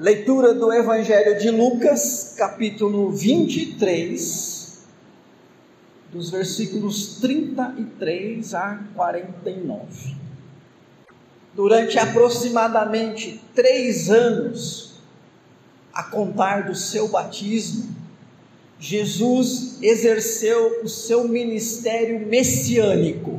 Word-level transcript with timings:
Leitura 0.00 0.54
do 0.54 0.72
Evangelho 0.72 1.38
de 1.38 1.50
Lucas, 1.50 2.34
capítulo 2.34 3.10
23, 3.10 4.86
dos 6.10 6.30
versículos 6.30 7.18
33 7.20 8.54
a 8.54 8.82
49. 8.94 10.16
Durante 11.54 11.98
aproximadamente 11.98 13.42
três 13.54 14.08
anos, 14.08 15.02
a 15.92 16.02
contar 16.04 16.62
do 16.62 16.74
seu 16.74 17.06
batismo, 17.08 17.94
Jesus 18.78 19.82
exerceu 19.82 20.80
o 20.82 20.88
seu 20.88 21.28
ministério 21.28 22.26
messiânico, 22.26 23.38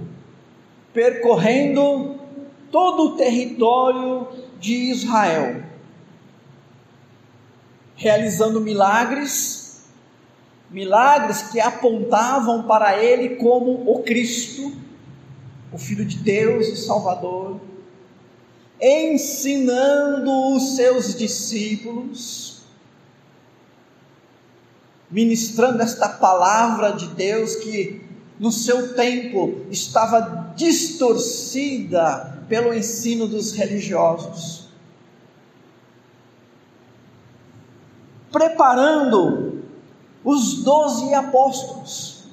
percorrendo 0.94 2.20
todo 2.70 3.14
o 3.14 3.18
território 3.18 4.28
de 4.60 4.92
Israel 4.92 5.71
realizando 8.02 8.60
milagres, 8.60 9.84
milagres 10.72 11.44
que 11.44 11.60
apontavam 11.60 12.64
para 12.64 12.98
ele 12.98 13.36
como 13.36 13.92
o 13.92 14.02
Cristo, 14.02 14.74
o 15.72 15.78
Filho 15.78 16.04
de 16.04 16.18
Deus 16.18 16.68
e 16.68 16.76
Salvador, 16.78 17.62
ensinando 18.82 20.56
os 20.56 20.76
seus 20.76 21.16
discípulos, 21.16 22.64
ministrando 25.12 25.84
esta 25.84 26.10
palavra 26.10 26.94
de 26.94 27.06
Deus 27.10 27.56
que 27.58 28.02
no 28.40 28.52
seu 28.52 28.96
tempo 28.96 29.68
estava 29.70 30.54
distorcida 30.56 32.44
pelo 32.50 32.74
ensino 32.74 33.28
dos 33.28 33.52
religiosos. 33.52 34.61
Preparando 38.32 39.64
os 40.24 40.64
doze 40.64 41.14
apóstolos, 41.14 42.26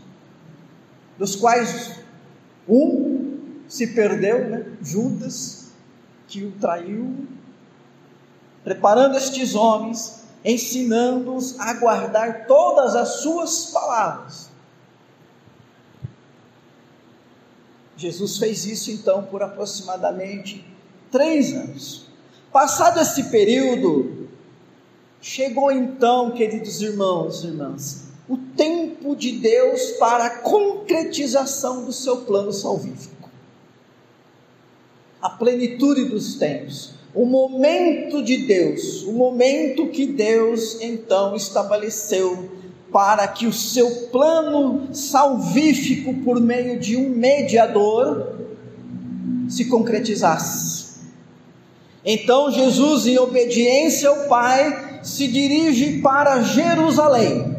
dos 1.18 1.34
quais 1.34 1.98
um 2.68 3.38
se 3.66 3.88
perdeu, 3.88 4.48
né? 4.48 4.66
Judas, 4.80 5.72
que 6.26 6.44
o 6.44 6.52
traiu, 6.52 7.26
preparando 8.62 9.16
estes 9.16 9.54
homens, 9.54 10.24
ensinando-os 10.44 11.58
a 11.58 11.74
guardar 11.74 12.46
todas 12.46 12.94
as 12.94 13.20
suas 13.20 13.66
palavras. 13.66 14.48
Jesus 17.96 18.38
fez 18.38 18.64
isso 18.64 18.90
então 18.92 19.24
por 19.24 19.42
aproximadamente 19.42 20.64
três 21.10 21.52
anos. 21.52 22.06
Passado 22.52 23.00
esse 23.00 23.24
período, 23.24 24.17
Chegou 25.20 25.72
então, 25.72 26.30
queridos 26.30 26.80
irmãos 26.80 27.42
e 27.42 27.48
irmãs, 27.48 28.04
o 28.28 28.36
tempo 28.36 29.16
de 29.16 29.32
Deus 29.32 29.92
para 29.98 30.26
a 30.26 30.38
concretização 30.38 31.84
do 31.84 31.92
seu 31.92 32.18
plano 32.18 32.52
salvífico. 32.52 33.28
A 35.20 35.30
plenitude 35.30 36.04
dos 36.04 36.36
tempos, 36.36 36.92
o 37.12 37.24
momento 37.24 38.22
de 38.22 38.38
Deus, 38.46 39.02
o 39.02 39.12
momento 39.12 39.88
que 39.88 40.06
Deus 40.06 40.80
então 40.80 41.34
estabeleceu 41.34 42.50
para 42.92 43.26
que 43.26 43.46
o 43.46 43.52
seu 43.52 44.08
plano 44.12 44.94
salvífico 44.94 46.14
por 46.22 46.40
meio 46.40 46.78
de 46.78 46.96
um 46.96 47.10
mediador 47.10 48.36
se 49.48 49.64
concretizasse. 49.64 50.88
Então 52.04 52.50
Jesus, 52.50 53.06
em 53.06 53.18
obediência 53.18 54.08
ao 54.08 54.28
Pai, 54.28 54.87
se 55.02 55.28
dirige 55.28 56.00
para 56.00 56.42
Jerusalém. 56.42 57.56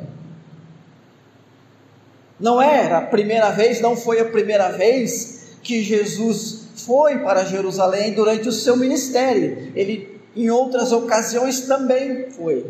Não 2.39 2.61
era 2.61 2.99
a 2.99 3.01
primeira 3.01 3.51
vez, 3.51 3.81
não 3.81 3.97
foi 3.97 4.19
a 4.19 4.25
primeira 4.25 4.69
vez 4.69 5.57
que 5.61 5.83
Jesus 5.83 6.69
foi 6.85 7.19
para 7.19 7.43
Jerusalém 7.43 8.13
durante 8.13 8.47
o 8.47 8.51
seu 8.51 8.77
ministério. 8.77 9.71
Ele, 9.75 10.19
em 10.35 10.49
outras 10.49 10.91
ocasiões, 10.91 11.61
também 11.61 12.29
foi. 12.31 12.65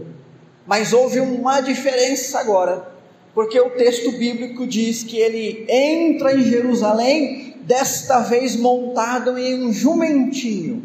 Mas 0.65 0.91
houve 0.91 1.19
uma 1.19 1.61
diferença 1.61 2.39
agora, 2.39 2.87
porque 3.33 3.59
o 3.59 3.69
texto 3.71 4.11
bíblico 4.13 4.65
diz 4.65 5.03
que 5.03 5.17
ele 5.17 5.65
entra 5.69 6.33
em 6.33 6.43
Jerusalém, 6.43 7.55
desta 7.61 8.21
vez 8.21 8.55
montado 8.55 9.37
em 9.37 9.63
um 9.63 9.71
jumentinho. 9.71 10.83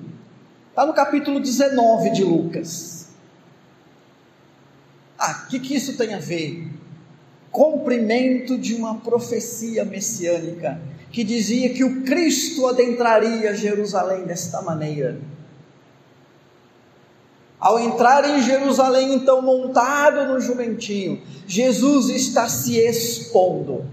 Está 0.68 0.84
no 0.84 0.92
capítulo 0.92 1.40
19 1.40 2.10
de 2.10 2.22
Lucas. 2.22 2.93
Ah, 5.18 5.44
o 5.44 5.48
que, 5.48 5.60
que 5.60 5.74
isso 5.74 5.96
tem 5.96 6.14
a 6.14 6.18
ver? 6.18 6.68
Cumprimento 7.50 8.58
de 8.58 8.74
uma 8.74 8.96
profecia 8.96 9.84
messiânica 9.84 10.80
que 11.10 11.22
dizia 11.22 11.72
que 11.72 11.84
o 11.84 12.02
Cristo 12.02 12.66
adentraria 12.66 13.54
Jerusalém 13.54 14.24
desta 14.24 14.60
maneira. 14.60 15.20
Ao 17.60 17.78
entrar 17.78 18.28
em 18.28 18.42
Jerusalém, 18.42 19.14
então 19.14 19.40
montado 19.40 20.26
no 20.26 20.40
jumentinho, 20.40 21.22
Jesus 21.46 22.08
está 22.10 22.48
se 22.48 22.78
expondo. 22.78 23.86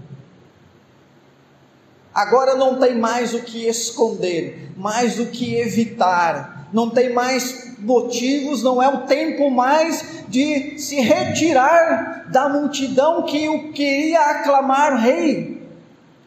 Agora 2.12 2.54
não 2.54 2.78
tem 2.78 2.98
mais 2.98 3.32
o 3.32 3.42
que 3.42 3.66
esconder, 3.66 4.70
mais 4.76 5.18
o 5.18 5.26
que 5.26 5.54
evitar, 5.54 6.61
não 6.72 6.90
tem 6.90 7.12
mais 7.12 7.76
motivos, 7.78 8.62
não 8.62 8.82
é 8.82 8.88
o 8.88 9.06
tempo 9.06 9.50
mais 9.50 10.24
de 10.28 10.78
se 10.78 10.96
retirar 10.96 12.30
da 12.30 12.48
multidão 12.48 13.24
que 13.24 13.48
o 13.48 13.72
queria 13.72 14.20
aclamar 14.20 14.96
rei. 14.96 15.60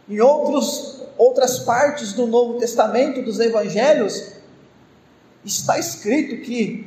Em 0.07 0.19
outros, 0.19 1.01
outras 1.17 1.59
partes 1.59 2.13
do 2.13 2.27
Novo 2.27 2.59
Testamento, 2.59 3.21
dos 3.21 3.39
Evangelhos, 3.39 4.33
está 5.43 5.79
escrito 5.79 6.43
que 6.43 6.85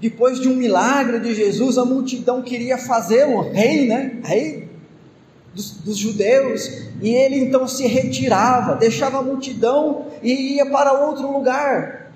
depois 0.00 0.40
de 0.40 0.48
um 0.48 0.54
milagre 0.54 1.18
de 1.20 1.34
Jesus, 1.34 1.76
a 1.76 1.84
multidão 1.84 2.42
queria 2.42 2.78
fazê-lo 2.78 3.50
rei, 3.50 3.86
né? 3.86 4.20
Rei 4.22 4.68
dos, 5.52 5.72
dos, 5.72 5.96
judeus, 5.96 6.68
e 7.02 7.08
ele 7.10 7.38
então 7.38 7.66
se 7.66 7.86
retirava, 7.86 8.76
deixava 8.76 9.18
a 9.18 9.22
multidão 9.22 10.06
e 10.22 10.54
ia 10.54 10.66
para 10.66 10.92
outro 10.92 11.32
lugar. 11.32 12.07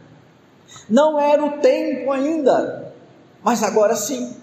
Não 0.89 1.19
era 1.21 1.45
o 1.45 1.59
tempo 1.59 2.11
ainda 2.11 2.83
mas 3.43 3.63
agora 3.63 3.97
sim, 3.97 4.35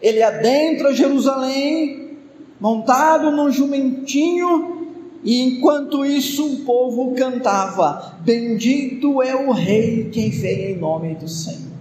ele 0.00 0.22
adentra 0.22 0.94
Jerusalém, 0.94 2.18
montado 2.60 3.30
num 3.30 3.50
jumentinho, 3.50 4.74
e 5.22 5.40
enquanto 5.40 6.04
isso 6.04 6.46
o 6.46 6.56
povo 6.64 7.14
cantava: 7.14 8.18
Bendito 8.20 9.22
é 9.22 9.34
o 9.34 9.50
Rei 9.52 10.10
quem 10.10 10.28
vem 10.28 10.72
em 10.72 10.78
nome 10.78 11.14
do 11.14 11.26
Senhor. 11.26 11.72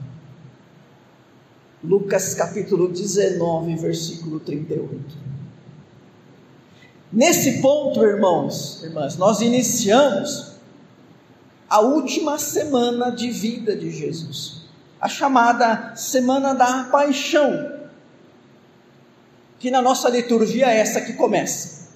Lucas 1.83 2.33
capítulo 2.33 2.87
19, 2.87 3.75
versículo 3.75 4.39
38. 4.39 5.21
Nesse 7.11 7.61
ponto, 7.61 8.01
irmãos, 8.01 8.81
irmãs, 8.81 9.17
nós 9.17 9.41
iniciamos 9.41 10.52
a 11.69 11.79
última 11.79 12.37
semana 12.37 13.11
de 13.11 13.29
vida 13.29 13.75
de 13.75 13.91
Jesus 13.91 14.63
a 15.03 15.09
chamada 15.09 15.93
Semana 15.97 16.55
da 16.55 16.85
Paixão, 16.85 17.73
que 19.59 19.69
na 19.69 19.81
nossa 19.81 20.07
liturgia 20.07 20.71
é 20.71 20.77
essa 20.77 21.01
que 21.01 21.11
começa, 21.11 21.89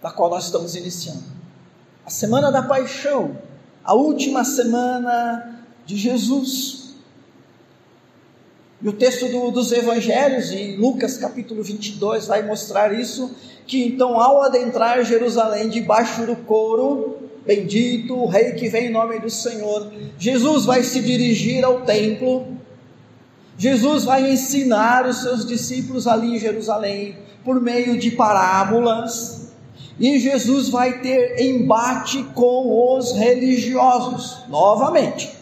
da 0.00 0.12
qual 0.12 0.30
nós 0.30 0.44
estamos 0.44 0.76
iniciando. 0.76 1.24
A 2.06 2.10
Semana 2.10 2.52
da 2.52 2.62
Paixão, 2.62 3.36
a 3.82 3.94
última 3.94 4.44
semana 4.44 5.60
de 5.84 5.96
Jesus. 5.96 6.94
E 8.80 8.88
o 8.88 8.92
texto 8.92 9.26
do, 9.28 9.50
dos 9.50 9.72
Evangelhos, 9.72 10.52
em 10.52 10.76
Lucas 10.76 11.18
capítulo 11.18 11.64
22, 11.64 12.28
vai 12.28 12.42
mostrar 12.42 12.94
isso: 12.94 13.34
que 13.66 13.84
então, 13.84 14.20
ao 14.20 14.40
adentrar 14.40 15.04
Jerusalém 15.04 15.68
debaixo 15.68 16.24
do 16.24 16.36
couro, 16.36 17.15
Bendito 17.46 18.14
o 18.16 18.26
Rei 18.26 18.52
que 18.52 18.68
vem 18.68 18.86
em 18.86 18.90
nome 18.90 19.20
do 19.20 19.30
Senhor. 19.30 19.92
Jesus 20.18 20.64
vai 20.64 20.82
se 20.82 21.00
dirigir 21.00 21.64
ao 21.64 21.82
templo. 21.82 22.56
Jesus 23.56 24.04
vai 24.04 24.28
ensinar 24.30 25.06
os 25.06 25.22
seus 25.22 25.46
discípulos 25.46 26.06
ali 26.06 26.34
em 26.34 26.38
Jerusalém 26.38 27.16
por 27.44 27.60
meio 27.60 27.96
de 27.98 28.10
parábolas. 28.10 29.52
E 29.98 30.18
Jesus 30.18 30.68
vai 30.68 31.00
ter 31.00 31.40
embate 31.40 32.22
com 32.34 32.96
os 32.96 33.12
religiosos 33.12 34.38
novamente. 34.48 35.36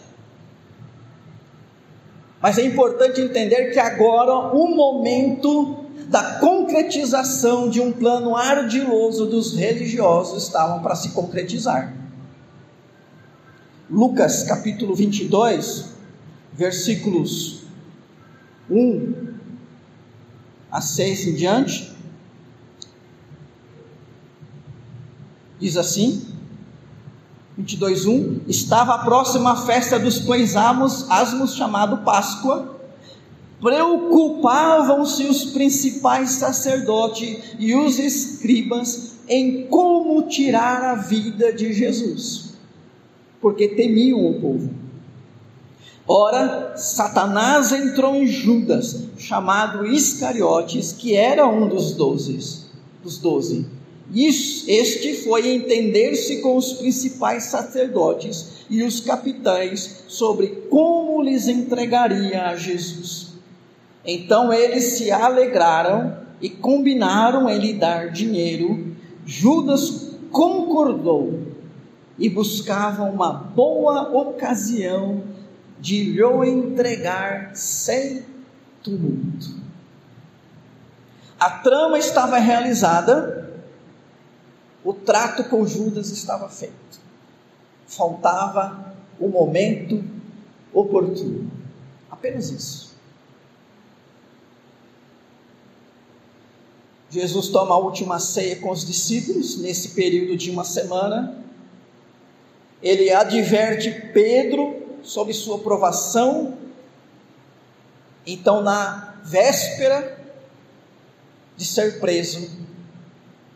Mas 2.39 2.59
é 2.59 2.63
importante 2.63 3.19
entender 3.19 3.71
que 3.71 3.79
agora 3.79 4.53
o 4.53 4.67
momento 4.67 5.84
da 6.07 6.39
concretização 6.39 7.69
de 7.69 7.79
um 7.81 7.91
plano 7.91 8.35
ardiloso 8.35 9.25
dos 9.25 9.55
religiosos 9.55 10.43
estavam 10.43 10.81
para 10.81 10.95
se 10.95 11.09
concretizar. 11.09 11.93
Lucas 13.89 14.43
capítulo 14.43 14.95
22, 14.95 15.85
versículos 16.53 17.63
1 18.69 19.35
a 20.71 20.81
6 20.81 21.27
em 21.27 21.35
diante, 21.35 21.95
diz 25.59 25.77
assim: 25.77 26.35
22:1 27.59 28.41
Estava 28.47 28.95
a 28.95 28.97
próxima 28.99 29.65
festa 29.65 29.97
dos 29.97 30.19
pães 30.19 30.55
asmos 30.55 31.55
chamado 31.55 31.97
Páscoa. 31.97 32.74
Preocupavam-se 33.65 35.23
os 35.23 35.45
principais 35.45 36.33
sacerdotes 36.33 37.39
e 37.57 37.73
os 37.73 37.97
escribas 37.97 39.13
em 39.27 39.65
como 39.65 40.21
tirar 40.27 40.83
a 40.83 40.93
vida 40.93 41.51
de 41.51 41.73
Jesus, 41.73 42.53
porque 43.41 43.69
temiam 43.69 44.23
o 44.23 44.39
povo. 44.39 44.69
Ora, 46.07 46.77
Satanás 46.77 47.71
entrou 47.71 48.13
em 48.13 48.27
Judas, 48.27 49.07
chamado 49.17 49.83
Iscariotes, 49.87 50.91
que 50.91 51.15
era 51.15 51.47
um 51.47 51.67
dos 51.67 51.93
doze. 51.93 52.65
Dos 53.01 53.17
doze. 53.17 53.65
Este 54.15 55.15
foi 55.23 55.49
entender-se 55.55 56.39
com 56.39 56.55
os 56.55 56.73
principais 56.73 57.45
sacerdotes 57.45 58.45
e 58.69 58.83
os 58.83 58.99
capitães 58.99 60.03
sobre 60.07 60.49
como 60.69 61.23
lhes 61.23 61.47
entregaria 61.47 62.43
a 62.45 62.55
Jesus. 62.55 63.24
Então 64.05 64.53
eles 64.53 64.97
se 64.97 65.11
alegraram 65.11 66.17
e 66.41 66.49
combinaram 66.49 67.49
em 67.49 67.57
lhe 67.57 67.73
dar 67.73 68.11
dinheiro. 68.11 68.95
Judas 69.25 70.15
concordou 70.31 71.39
e 72.17 72.29
buscava 72.29 73.03
uma 73.03 73.33
boa 73.33 74.11
ocasião 74.11 75.23
de 75.79 76.03
lhe 76.03 76.49
entregar 76.49 77.55
sem 77.55 78.23
tumulto. 78.83 79.55
A 81.39 81.49
trama 81.49 81.97
estava 81.97 82.37
realizada 82.37 83.45
o 84.85 84.93
trato 84.93 85.45
com 85.45 85.65
Judas 85.65 86.11
estava 86.11 86.47
feito. 86.47 86.99
Faltava 87.87 88.93
o 89.19 89.27
momento 89.27 90.03
oportuno. 90.71 91.49
Apenas 92.09 92.51
isso. 92.51 92.84
Jesus 97.15 97.47
toma 97.47 97.75
a 97.75 97.77
última 97.77 98.19
ceia 98.19 98.57
com 98.57 98.71
os 98.71 98.85
discípulos 98.85 99.57
nesse 99.57 99.89
período 99.89 100.35
de 100.35 100.51
uma 100.51 100.65
semana. 100.65 101.41
Ele 102.83 103.09
adverte 103.09 103.89
Pedro 104.13 104.99
sobre 105.01 105.33
sua 105.33 105.59
provação. 105.59 106.57
Então, 108.27 108.61
na 108.61 109.15
véspera 109.23 110.19
de 111.55 111.65
ser 111.65 112.01
preso, 112.01 112.49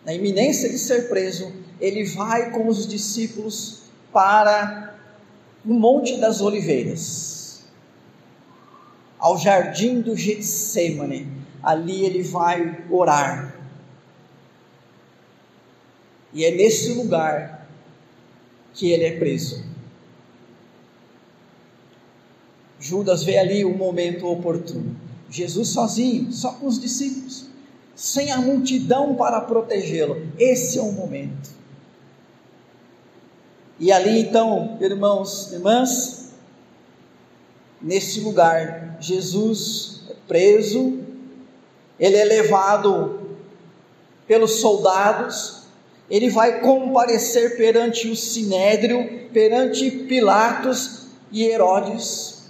na 0.05 0.13
iminência 0.13 0.69
de 0.69 0.77
ser 0.77 1.09
preso, 1.09 1.51
ele 1.81 2.05
vai 2.05 2.51
com 2.51 2.65
os 2.67 2.87
discípulos 2.87 3.81
para 4.13 4.97
o 5.65 5.73
Monte 5.73 6.15
das 6.15 6.39
Oliveiras, 6.39 7.65
ao 9.17 9.37
jardim 9.37 9.99
do 9.99 10.15
Getsemane. 10.15 11.27
Ali 11.61 12.05
ele 12.05 12.23
vai 12.23 12.85
orar. 12.89 13.48
E 16.33 16.45
é 16.45 16.51
nesse 16.51 16.93
lugar 16.93 17.67
que 18.73 18.91
ele 18.91 19.05
é 19.05 19.17
preso. 19.17 19.63
Judas 22.79 23.23
vê 23.23 23.37
ali 23.37 23.65
o 23.65 23.75
momento 23.75 24.27
oportuno. 24.27 24.95
Jesus 25.29 25.69
sozinho, 25.69 26.31
só 26.31 26.53
com 26.53 26.67
os 26.67 26.79
discípulos 26.79 27.49
sem 27.99 28.31
a 28.31 28.37
multidão 28.37 29.13
para 29.15 29.41
protegê-lo. 29.41 30.25
Esse 30.37 30.79
é 30.79 30.81
o 30.81 30.93
momento. 30.93 31.49
E 33.77 33.91
ali 33.91 34.21
então, 34.21 34.77
irmãos, 34.79 35.51
irmãs, 35.51 36.33
nesse 37.81 38.21
lugar, 38.21 38.95
Jesus 39.01 40.03
é 40.09 40.15
preso, 40.25 40.99
ele 41.99 42.15
é 42.15 42.23
levado 42.23 43.37
pelos 44.25 44.61
soldados, 44.61 45.58
ele 46.09 46.29
vai 46.29 46.59
comparecer 46.59 47.55
perante 47.55 48.09
o 48.09 48.15
sinédrio, 48.15 49.29
perante 49.31 49.91
Pilatos 49.91 51.07
e 51.31 51.43
Herodes. 51.43 52.49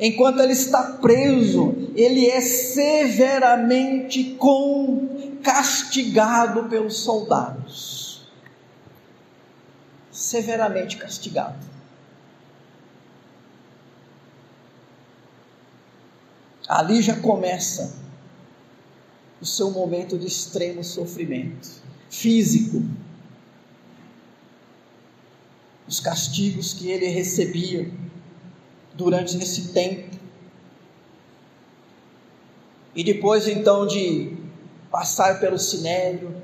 Enquanto 0.00 0.40
ele 0.40 0.52
está 0.52 0.82
preso, 1.00 1.90
ele 1.94 2.26
é 2.28 2.40
severamente 2.40 4.36
castigado 5.42 6.64
pelos 6.64 6.96
soldados. 6.98 8.26
Severamente 10.10 10.96
castigado. 10.96 11.68
Ali 16.68 17.00
já 17.00 17.14
começa 17.16 17.96
o 19.40 19.46
seu 19.46 19.70
momento 19.70 20.18
de 20.18 20.26
extremo 20.26 20.82
sofrimento 20.82 21.87
físico. 22.10 22.82
Os 25.86 26.00
castigos 26.00 26.74
que 26.74 26.90
ele 26.90 27.06
recebia 27.06 27.90
durante 28.94 29.36
esse 29.38 29.68
tempo. 29.68 30.16
E 32.94 33.04
depois 33.04 33.46
então 33.46 33.86
de 33.86 34.36
passar 34.90 35.38
pelo 35.38 35.58
sinédrio, 35.58 36.42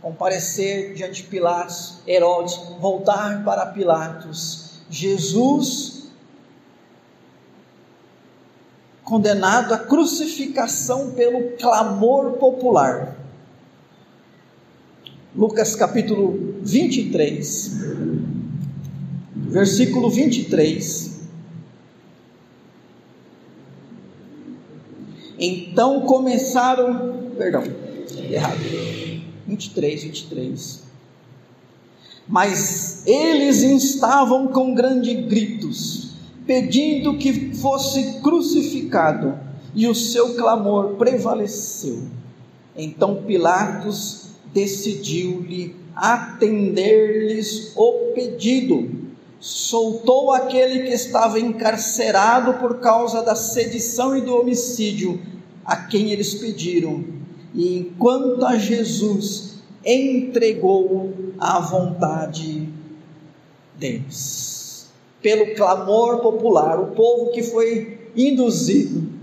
comparecer 0.00 0.94
diante 0.94 1.22
de 1.22 1.28
Pilatos, 1.28 1.98
Herodes, 2.06 2.56
voltar 2.80 3.44
para 3.44 3.66
Pilatos, 3.66 4.80
Jesus 4.88 6.00
condenado 9.10 9.74
à 9.74 9.78
crucificação 9.78 11.10
pelo 11.10 11.56
clamor 11.56 12.34
popular. 12.34 13.19
Lucas 15.40 15.74
capítulo 15.74 16.58
23, 16.60 17.80
versículo 19.34 20.10
23. 20.10 21.20
Então 25.38 26.02
começaram, 26.02 27.30
perdão, 27.38 27.64
errado. 28.28 28.58
23, 29.46 30.02
23. 30.02 30.82
Mas 32.28 33.06
eles 33.06 33.62
instavam 33.62 34.48
com 34.48 34.74
grandes 34.74 35.26
gritos, 35.26 36.16
pedindo 36.46 37.16
que 37.16 37.54
fosse 37.54 38.20
crucificado, 38.20 39.38
e 39.74 39.88
o 39.88 39.94
seu 39.94 40.34
clamor 40.34 40.96
prevaleceu. 40.96 42.02
Então 42.76 43.22
Pilatos 43.22 44.29
decidiu-lhe 44.52 45.76
atender-lhes 45.94 47.72
o 47.76 48.12
pedido. 48.14 49.00
Soltou 49.38 50.32
aquele 50.32 50.84
que 50.84 50.92
estava 50.92 51.40
encarcerado 51.40 52.54
por 52.54 52.80
causa 52.80 53.22
da 53.22 53.34
sedição 53.34 54.16
e 54.16 54.20
do 54.20 54.36
homicídio, 54.36 55.20
a 55.64 55.76
quem 55.76 56.10
eles 56.10 56.34
pediram, 56.34 57.04
e 57.54 57.78
enquanto 57.78 58.44
a 58.44 58.56
Jesus 58.58 59.54
entregou 59.84 61.12
à 61.38 61.58
vontade 61.60 62.68
deles. 63.76 64.90
Pelo 65.22 65.54
clamor 65.54 66.20
popular, 66.20 66.78
o 66.78 66.88
povo 66.88 67.30
que 67.30 67.42
foi 67.42 68.10
induzido, 68.16 69.20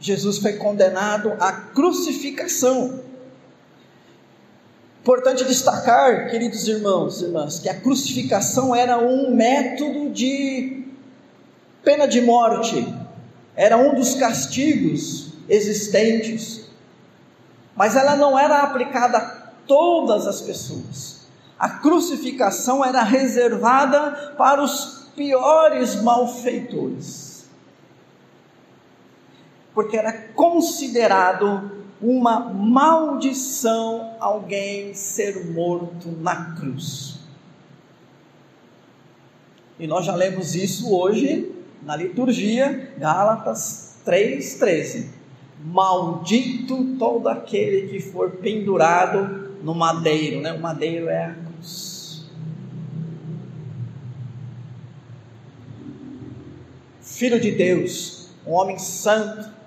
Jesus 0.00 0.38
foi 0.38 0.54
condenado 0.54 1.32
à 1.40 1.52
crucificação. 1.52 3.00
Importante 5.08 5.42
destacar, 5.46 6.28
queridos 6.28 6.68
irmãos 6.68 7.22
e 7.22 7.24
irmãs, 7.24 7.58
que 7.58 7.66
a 7.66 7.80
crucificação 7.80 8.76
era 8.76 8.98
um 8.98 9.34
método 9.34 10.10
de 10.10 10.84
pena 11.82 12.06
de 12.06 12.20
morte. 12.20 12.86
Era 13.56 13.78
um 13.78 13.94
dos 13.94 14.16
castigos 14.16 15.32
existentes, 15.48 16.68
mas 17.74 17.96
ela 17.96 18.16
não 18.16 18.38
era 18.38 18.60
aplicada 18.60 19.16
a 19.16 19.20
todas 19.66 20.26
as 20.26 20.42
pessoas. 20.42 21.20
A 21.58 21.70
crucificação 21.70 22.84
era 22.84 23.02
reservada 23.02 24.34
para 24.36 24.62
os 24.62 25.08
piores 25.16 26.02
malfeitores, 26.02 27.46
porque 29.72 29.96
era 29.96 30.12
considerado 30.34 31.77
uma 32.00 32.40
maldição 32.40 34.16
alguém 34.20 34.94
ser 34.94 35.50
morto 35.50 36.10
na 36.20 36.54
cruz. 36.54 37.18
E 39.78 39.86
nós 39.86 40.04
já 40.04 40.14
lemos 40.14 40.54
isso 40.54 40.94
hoje 40.94 41.52
na 41.82 41.96
liturgia, 41.96 42.94
Gálatas 42.98 44.00
3,13. 44.04 45.06
Maldito 45.64 46.96
todo 46.98 47.28
aquele 47.28 47.88
que 47.88 48.00
for 48.00 48.30
pendurado 48.30 49.56
no 49.62 49.74
madeiro, 49.74 50.40
né? 50.40 50.52
O 50.52 50.60
madeiro 50.60 51.08
é 51.08 51.26
a 51.26 51.34
cruz. 51.34 52.24
Filho 57.00 57.40
de 57.40 57.50
Deus, 57.50 58.28
um 58.46 58.52
homem 58.52 58.78
santo, 58.78 59.57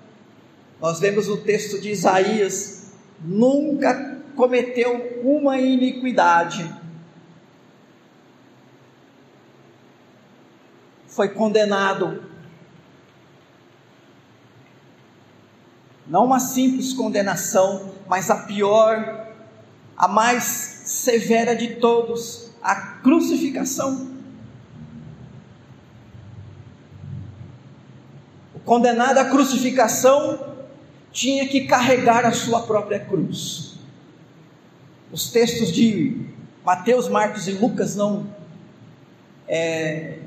nós 0.82 0.98
lemos 0.98 1.28
o 1.28 1.36
texto 1.36 1.80
de 1.80 1.90
Isaías, 1.90 2.90
nunca 3.20 4.18
cometeu 4.34 5.20
uma 5.22 5.56
iniquidade. 5.56 6.68
Foi 11.06 11.28
condenado. 11.28 12.24
Não 16.04 16.24
uma 16.24 16.40
simples 16.40 16.92
condenação, 16.92 17.94
mas 18.08 18.28
a 18.28 18.38
pior, 18.38 19.28
a 19.96 20.08
mais 20.08 20.42
severa 20.42 21.54
de 21.54 21.76
todos, 21.76 22.50
a 22.60 22.74
crucificação. 22.74 24.10
O 28.52 28.58
condenado 28.58 29.18
à 29.18 29.26
crucificação 29.26 30.51
tinha 31.12 31.46
que 31.46 31.66
carregar 31.66 32.24
a 32.24 32.32
sua 32.32 32.62
própria 32.62 32.98
cruz. 32.98 33.74
Os 35.12 35.30
textos 35.30 35.70
de 35.70 36.26
Mateus, 36.64 37.08
Marcos 37.08 37.46
e 37.46 37.52
Lucas 37.52 37.94
não 37.94 38.26
é, 39.46 40.18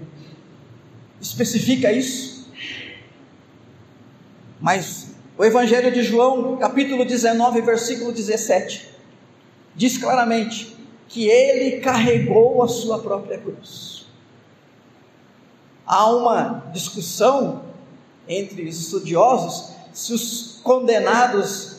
especifica 1.19 1.91
isso, 1.91 2.47
mas 4.61 5.15
o 5.37 5.43
Evangelho 5.43 5.91
de 5.91 6.03
João, 6.03 6.55
capítulo 6.57 7.03
19, 7.03 7.61
versículo 7.61 8.11
17, 8.11 8.89
diz 9.75 9.97
claramente 9.97 10.75
que 11.07 11.27
ele 11.27 11.79
carregou 11.79 12.61
a 12.61 12.67
sua 12.67 12.99
própria 12.99 13.37
cruz. 13.37 14.05
Há 15.85 16.09
uma 16.09 16.69
discussão 16.73 17.63
entre 18.27 18.67
os 18.67 18.79
estudiosos 18.79 19.74
se 19.95 20.13
os 20.13 20.59
condenados 20.61 21.77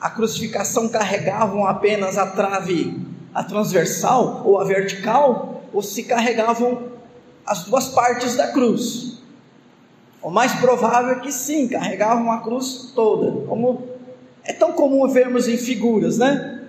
à 0.00 0.08
crucificação 0.08 0.88
carregavam 0.88 1.66
apenas 1.66 2.16
a 2.16 2.26
trave, 2.26 2.98
a 3.34 3.44
transversal 3.44 4.42
ou 4.46 4.58
a 4.58 4.64
vertical, 4.64 5.62
ou 5.70 5.82
se 5.82 6.04
carregavam 6.04 6.88
as 7.44 7.64
duas 7.64 7.88
partes 7.88 8.36
da 8.36 8.48
cruz. 8.52 9.18
O 10.22 10.30
mais 10.30 10.52
provável 10.54 11.10
é 11.10 11.20
que 11.20 11.30
sim, 11.30 11.68
carregavam 11.68 12.32
a 12.32 12.40
cruz 12.40 12.90
toda, 12.94 13.46
como 13.46 13.86
é 14.44 14.52
tão 14.54 14.72
comum 14.72 15.06
vermos 15.06 15.46
em 15.46 15.58
figuras, 15.58 16.16
né? 16.16 16.64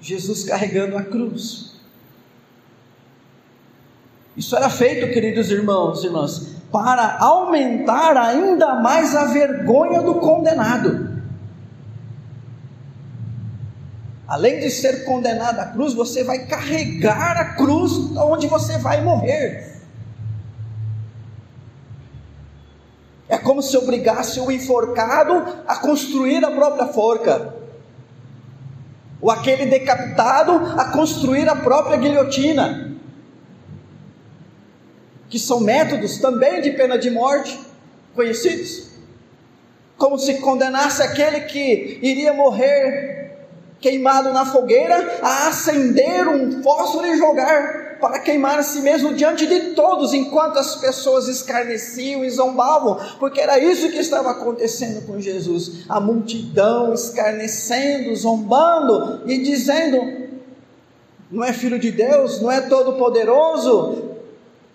Jesus 0.00 0.44
carregando 0.44 0.96
a 0.96 1.02
cruz. 1.02 1.72
Isso 4.36 4.54
era 4.56 4.70
feito, 4.70 5.12
queridos 5.12 5.50
irmãos 5.50 6.04
e 6.04 6.06
irmãs, 6.06 6.59
para 6.72 7.18
aumentar 7.18 8.16
ainda 8.16 8.76
mais 8.76 9.14
a 9.16 9.26
vergonha 9.26 10.00
do 10.02 10.16
condenado. 10.16 11.10
Além 14.26 14.60
de 14.60 14.70
ser 14.70 15.04
condenado 15.04 15.58
à 15.58 15.66
cruz, 15.66 15.92
você 15.92 16.22
vai 16.22 16.46
carregar 16.46 17.36
a 17.36 17.56
cruz 17.56 17.92
onde 18.16 18.46
você 18.46 18.78
vai 18.78 19.02
morrer. 19.02 19.70
É 23.28 23.36
como 23.38 23.60
se 23.60 23.76
obrigasse 23.76 24.38
o 24.38 24.50
enforcado 24.50 25.62
a 25.66 25.76
construir 25.76 26.44
a 26.44 26.50
própria 26.52 26.86
forca, 26.88 27.54
ou 29.20 29.30
aquele 29.30 29.66
decapitado 29.66 30.52
a 30.78 30.86
construir 30.86 31.48
a 31.48 31.56
própria 31.56 31.96
guilhotina 31.96 32.89
que 35.30 35.38
são 35.38 35.60
métodos 35.60 36.18
também 36.18 36.60
de 36.60 36.72
pena 36.72 36.98
de 36.98 37.08
morte 37.08 37.58
conhecidos, 38.14 38.88
como 39.96 40.18
se 40.18 40.34
condenasse 40.40 41.02
aquele 41.02 41.42
que 41.42 42.00
iria 42.02 42.34
morrer 42.34 43.20
queimado 43.80 44.32
na 44.32 44.44
fogueira 44.44 45.20
a 45.22 45.48
acender 45.48 46.28
um 46.28 46.62
fósforo 46.62 47.06
e 47.06 47.16
jogar 47.16 47.98
para 48.00 48.18
queimar 48.18 48.58
a 48.58 48.62
si 48.62 48.80
mesmo 48.80 49.14
diante 49.14 49.46
de 49.46 49.74
todos, 49.74 50.14
enquanto 50.14 50.58
as 50.58 50.76
pessoas 50.76 51.28
escarneciam 51.28 52.24
e 52.24 52.30
zombavam, 52.30 52.98
porque 53.18 53.40
era 53.40 53.58
isso 53.58 53.90
que 53.90 53.98
estava 53.98 54.30
acontecendo 54.30 55.06
com 55.06 55.20
Jesus. 55.20 55.84
A 55.88 56.00
multidão 56.00 56.94
escarnecendo, 56.94 58.14
zombando 58.16 59.22
e 59.26 59.38
dizendo: 59.38 60.28
Não 61.30 61.44
é 61.44 61.52
filho 61.52 61.78
de 61.78 61.90
Deus, 61.90 62.40
não 62.40 62.50
é 62.50 62.62
todo-poderoso, 62.62 64.09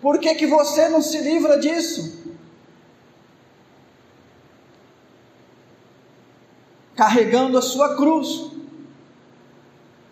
por 0.06 0.20
que, 0.20 0.36
que 0.36 0.46
você 0.46 0.88
não 0.88 1.02
se 1.02 1.18
livra 1.18 1.58
disso? 1.58 2.22
Carregando 6.94 7.58
a 7.58 7.60
sua 7.60 7.96
cruz, 7.96 8.52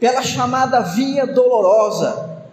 pela 0.00 0.20
chamada 0.20 0.80
via 0.80 1.28
dolorosa. 1.28 2.44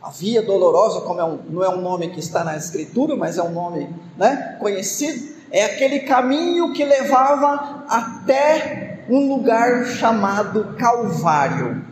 A 0.00 0.10
via 0.10 0.42
dolorosa, 0.42 1.00
como 1.00 1.18
é 1.18 1.24
um, 1.24 1.40
não 1.50 1.64
é 1.64 1.68
um 1.68 1.80
nome 1.80 2.10
que 2.10 2.20
está 2.20 2.44
na 2.44 2.56
Escritura, 2.56 3.16
mas 3.16 3.36
é 3.36 3.42
um 3.42 3.50
nome 3.50 3.92
né, 4.16 4.56
conhecido, 4.60 5.34
é 5.50 5.64
aquele 5.64 6.02
caminho 6.02 6.72
que 6.72 6.84
levava 6.84 7.84
até 7.88 9.04
um 9.08 9.34
lugar 9.34 9.86
chamado 9.86 10.76
Calvário. 10.78 11.84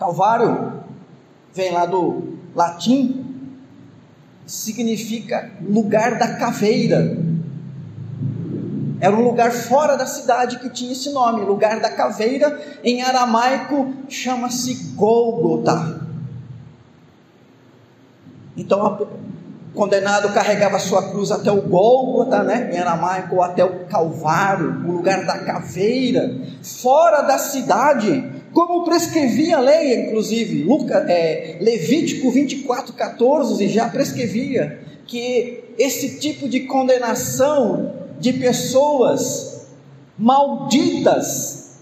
Calvário 0.00 0.83
vem 1.54 1.70
lá 1.70 1.86
do 1.86 2.38
latim, 2.54 3.24
significa 4.46 5.50
lugar 5.62 6.18
da 6.18 6.36
caveira. 6.36 7.16
Era 9.00 9.14
um 9.14 9.22
lugar 9.22 9.52
fora 9.52 9.96
da 9.96 10.06
cidade 10.06 10.58
que 10.58 10.68
tinha 10.68 10.92
esse 10.92 11.12
nome, 11.12 11.44
lugar 11.44 11.80
da 11.80 11.90
caveira, 11.90 12.60
em 12.82 13.02
aramaico 13.02 13.92
chama-se 14.08 14.92
Gólgota. 14.94 16.00
Então, 18.56 19.08
o 19.72 19.74
condenado 19.74 20.32
carregava 20.32 20.78
sua 20.78 21.10
cruz 21.10 21.30
até 21.30 21.50
o 21.50 21.62
Gólgota, 21.62 22.42
né, 22.42 22.70
em 22.72 22.78
aramaico, 22.78 23.36
ou 23.36 23.42
até 23.42 23.64
o 23.64 23.86
Calvário, 23.86 24.82
o 24.86 24.92
lugar 24.92 25.24
da 25.26 25.38
caveira, 25.38 26.34
fora 26.62 27.22
da 27.22 27.36
cidade, 27.36 28.33
como 28.54 28.84
prescrevia 28.84 29.56
a 29.56 29.60
lei, 29.60 30.06
inclusive, 30.06 30.62
Luca, 30.62 31.04
é, 31.08 31.58
Levítico 31.60 32.30
24, 32.30 32.94
14 32.94 33.66
já 33.68 33.88
prescrevia 33.88 34.78
que 35.06 35.64
esse 35.76 36.20
tipo 36.20 36.48
de 36.48 36.60
condenação 36.60 37.92
de 38.20 38.32
pessoas 38.32 39.66
malditas, 40.16 41.80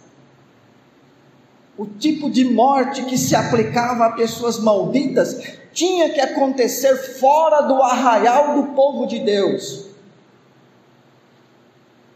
o 1.76 1.85
tipo 1.85 2.31
de 2.31 2.45
morte 2.47 3.05
que 3.05 3.19
se 3.19 3.37
aplicava 3.37 4.07
a 4.07 4.12
pessoas 4.12 4.59
malditas, 4.59 5.37
tinha 5.75 6.09
que 6.09 6.21
acontecer 6.21 6.97
fora 7.19 7.61
do 7.62 7.83
arraial 7.83 8.55
do 8.55 8.75
povo 8.75 9.07
de 9.07 9.19
Deus. 9.19 9.92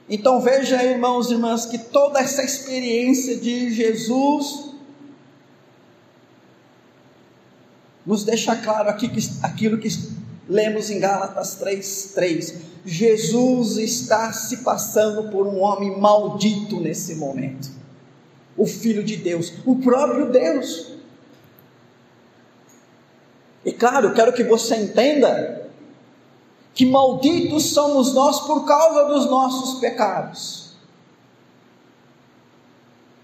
Então 0.09 0.41
veja, 0.41 0.83
irmãos 0.83 1.31
e 1.31 1.35
irmãs, 1.35 1.67
que 1.67 1.79
toda 1.79 2.21
essa 2.21 2.43
experiência 2.43 3.37
de 3.37 3.73
Jesus 3.73 4.67
nos 8.05 8.23
deixa 8.23 8.55
claro 8.55 8.89
aqui 8.89 9.09
que, 9.09 9.21
aquilo 9.43 9.79
que 9.79 9.89
lemos 10.49 10.91
em 10.91 11.01
Gálatas 11.01 11.59
3:3. 11.61 12.55
Jesus 12.85 13.79
está 13.79 14.33
se 14.33 14.59
passando 14.59 15.29
por 15.31 15.45
um 15.45 15.61
homem 15.61 15.99
maldito 15.99 16.79
nesse 16.81 17.17
momento. 17.17 17.69
O 18.57 18.65
filho 18.65 19.03
de 19.03 19.17
Deus, 19.17 19.53
o 19.67 19.77
próprio 19.77 20.31
Deus. 20.31 20.93
E 23.65 23.73
claro, 23.73 24.15
quero 24.15 24.33
que 24.33 24.45
você 24.45 24.77
entenda 24.77 25.66
que 26.77 26.85
malditos 26.85 27.71
somos 27.73 28.13
nós 28.13 28.41
por 28.41 28.67
causa 28.67 29.07
dos 29.07 29.25
nossos 29.31 29.81
pecados. 29.81 30.77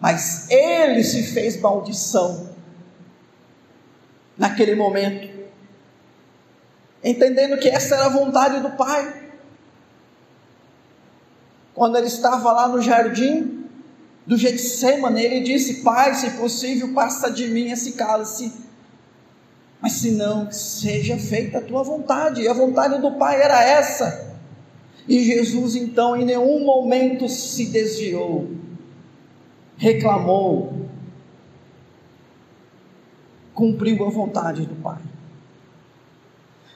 Mas 0.01 0.51
ele 0.51 1.05
se 1.05 1.23
fez 1.23 1.61
maldição 1.61 2.49
naquele 4.39 4.75
momento, 4.75 5.29
entendendo 7.05 7.59
que 7.59 7.69
essa 7.69 7.95
era 7.95 8.07
a 8.07 8.09
vontade 8.09 8.61
do 8.61 8.71
Pai. 8.71 9.31
Quando 11.75 11.99
ele 11.99 12.07
estava 12.07 12.53
lá 12.53 12.67
no 12.69 12.81
jardim 12.81 13.67
do 14.27 14.35
Getsemane, 14.35 15.23
ele 15.23 15.41
disse: 15.41 15.83
Pai, 15.83 16.15
se 16.15 16.31
possível, 16.31 16.95
passa 16.95 17.31
de 17.31 17.49
mim 17.49 17.71
esse 17.71 17.93
cálice. 17.93 18.51
Mas 19.83 19.95
se 19.95 20.13
não, 20.13 20.51
seja 20.53 21.19
feita 21.19 21.59
a 21.59 21.61
tua 21.61 21.83
vontade. 21.83 22.43
E 22.43 22.49
a 22.49 22.53
vontade 22.53 23.01
do 23.01 23.11
Pai 23.19 23.43
era 23.43 23.65
essa. 23.65 24.33
E 25.09 25.25
Jesus 25.25 25.75
então 25.75 26.17
em 26.17 26.25
nenhum 26.25 26.65
momento 26.65 27.29
se 27.29 27.67
desviou, 27.67 28.53
reclamou, 29.77 30.87
cumpriu 33.53 34.07
a 34.07 34.11
vontade 34.11 34.65
do 34.65 34.77
Pai. 34.77 35.01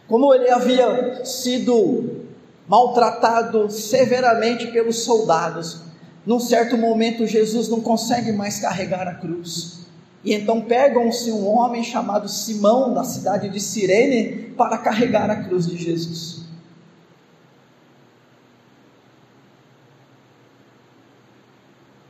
Como 0.08 0.34
ele 0.34 0.50
havia 0.50 1.24
sido 1.24 2.26
maltratado 2.66 3.70
severamente 3.70 4.66
pelos 4.72 5.04
soldados, 5.04 5.82
num 6.24 6.40
certo 6.40 6.76
momento 6.76 7.26
Jesus 7.26 7.68
não 7.68 7.80
consegue 7.80 8.32
mais 8.32 8.58
carregar 8.58 9.06
a 9.06 9.14
cruz. 9.14 9.85
E 10.26 10.34
então 10.34 10.60
pegam-se 10.60 11.30
um 11.30 11.46
homem 11.46 11.84
chamado 11.84 12.28
Simão, 12.28 12.92
da 12.92 13.04
cidade 13.04 13.48
de 13.48 13.60
Cirene, 13.60 14.50
para 14.56 14.76
carregar 14.76 15.30
a 15.30 15.44
cruz 15.44 15.68
de 15.68 15.76
Jesus. 15.76 16.40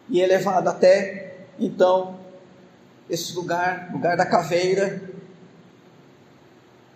E 0.08 0.22
é 0.22 0.26
levado 0.26 0.66
até, 0.66 1.44
então, 1.58 2.18
esse 3.10 3.34
lugar, 3.34 3.90
lugar 3.92 4.16
da 4.16 4.24
caveira. 4.24 5.10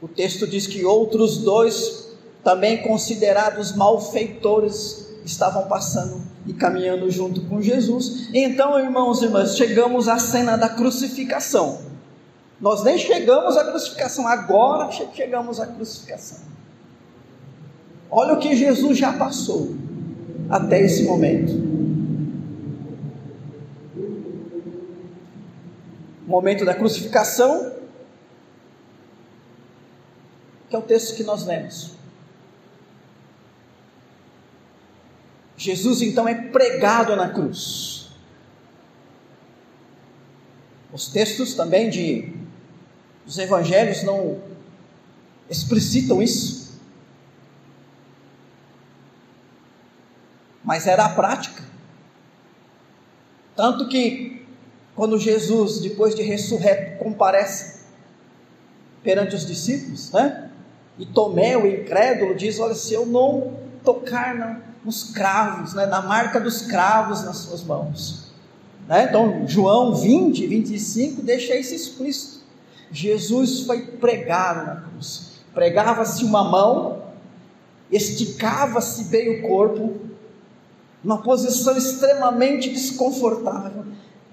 O 0.01 0.09
texto 0.09 0.47
diz 0.47 0.67
que 0.67 0.87
outros 0.87 1.37
dois, 1.37 2.17
também 2.43 2.83
considerados 2.83 3.77
malfeitores, 3.77 5.07
estavam 5.23 5.69
passando 5.69 6.23
e 6.51 6.53
caminhando 6.53 7.09
junto 7.09 7.43
com 7.43 7.63
Jesus. 7.63 8.29
Então, 8.35 8.77
irmãos 8.77 9.23
e 9.23 9.27
irmãs, 9.27 9.57
chegamos 9.57 10.09
à 10.09 10.19
cena 10.19 10.57
da 10.57 10.69
crucificação. 10.69 11.79
Nós 12.61 12.83
nem 12.83 12.99
chegamos 12.99 13.57
à 13.57 13.71
crucificação, 13.71 14.27
agora 14.27 14.91
chegamos 14.91 15.61
à 15.61 15.67
crucificação. 15.67 16.39
Olha 18.11 18.35
o 18.35 18.39
que 18.39 18.57
Jesus 18.57 18.99
já 18.99 19.13
passou 19.13 19.75
até 20.51 20.81
esse 20.81 21.05
momento. 21.05 21.71
momento 26.27 26.65
da 26.65 26.75
crucificação, 26.75 27.73
que 30.69 30.77
é 30.77 30.79
o 30.79 30.83
texto 30.83 31.17
que 31.17 31.25
nós 31.25 31.45
lemos. 31.45 32.00
Jesus 35.61 36.01
então 36.01 36.27
é 36.27 36.35
pregado 36.35 37.15
na 37.15 37.29
cruz. 37.29 38.09
Os 40.91 41.09
textos 41.09 41.53
também 41.53 41.91
de 41.91 42.33
os 43.27 43.37
evangelhos 43.37 44.03
não 44.03 44.41
explicitam 45.51 46.23
isso. 46.23 46.81
Mas 50.65 50.87
era 50.87 51.05
a 51.05 51.11
prática. 51.11 51.63
Tanto 53.55 53.87
que 53.87 54.47
quando 54.97 55.19
Jesus, 55.19 55.79
depois 55.79 56.15
de 56.15 56.23
ressurreto, 56.23 56.97
comparece 57.05 57.85
perante 59.03 59.37
os 59.37 59.47
discípulos, 59.47 60.11
né? 60.11 60.51
E 60.99 61.05
Tomé, 61.05 61.55
o 61.55 61.67
incrédulo, 61.67 62.35
diz: 62.35 62.59
Olha, 62.59 62.75
se 62.75 62.95
eu 62.95 63.05
não 63.05 63.59
tocar 63.85 64.35
na, 64.35 64.70
nos 64.85 65.05
cravos, 65.05 65.75
né, 65.75 65.87
na 65.87 66.03
marca 66.03 66.41
dos 66.41 66.63
cravos 66.63 67.23
nas 67.25 67.39
suas 67.39 67.63
mãos. 67.63 68.31
Né? 68.89 69.05
Então, 69.09 69.47
João 69.47 69.95
20, 69.95 70.47
25 70.47 71.23
deixa 71.23 71.55
isso 71.55 71.75
explícito. 71.75 72.41
Jesus 72.91 73.61
foi 73.61 73.83
pregado 73.83 74.67
na 74.67 74.77
cruz. 74.77 75.31
Pregava-se 75.55 76.25
uma 76.25 76.43
mão, 76.43 77.03
esticava-se 77.91 79.05
bem 79.05 79.39
o 79.39 79.49
corpo, 79.49 79.99
numa 81.03 81.23
posição 81.23 81.77
extremamente 81.77 82.71
desconfortável. 82.71 83.85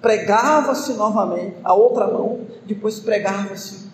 Pregava-se 0.01 0.93
novamente 0.93 1.57
a 1.63 1.73
outra 1.73 2.07
mão, 2.07 2.41
depois 2.65 2.99
pregava-se 2.99 3.87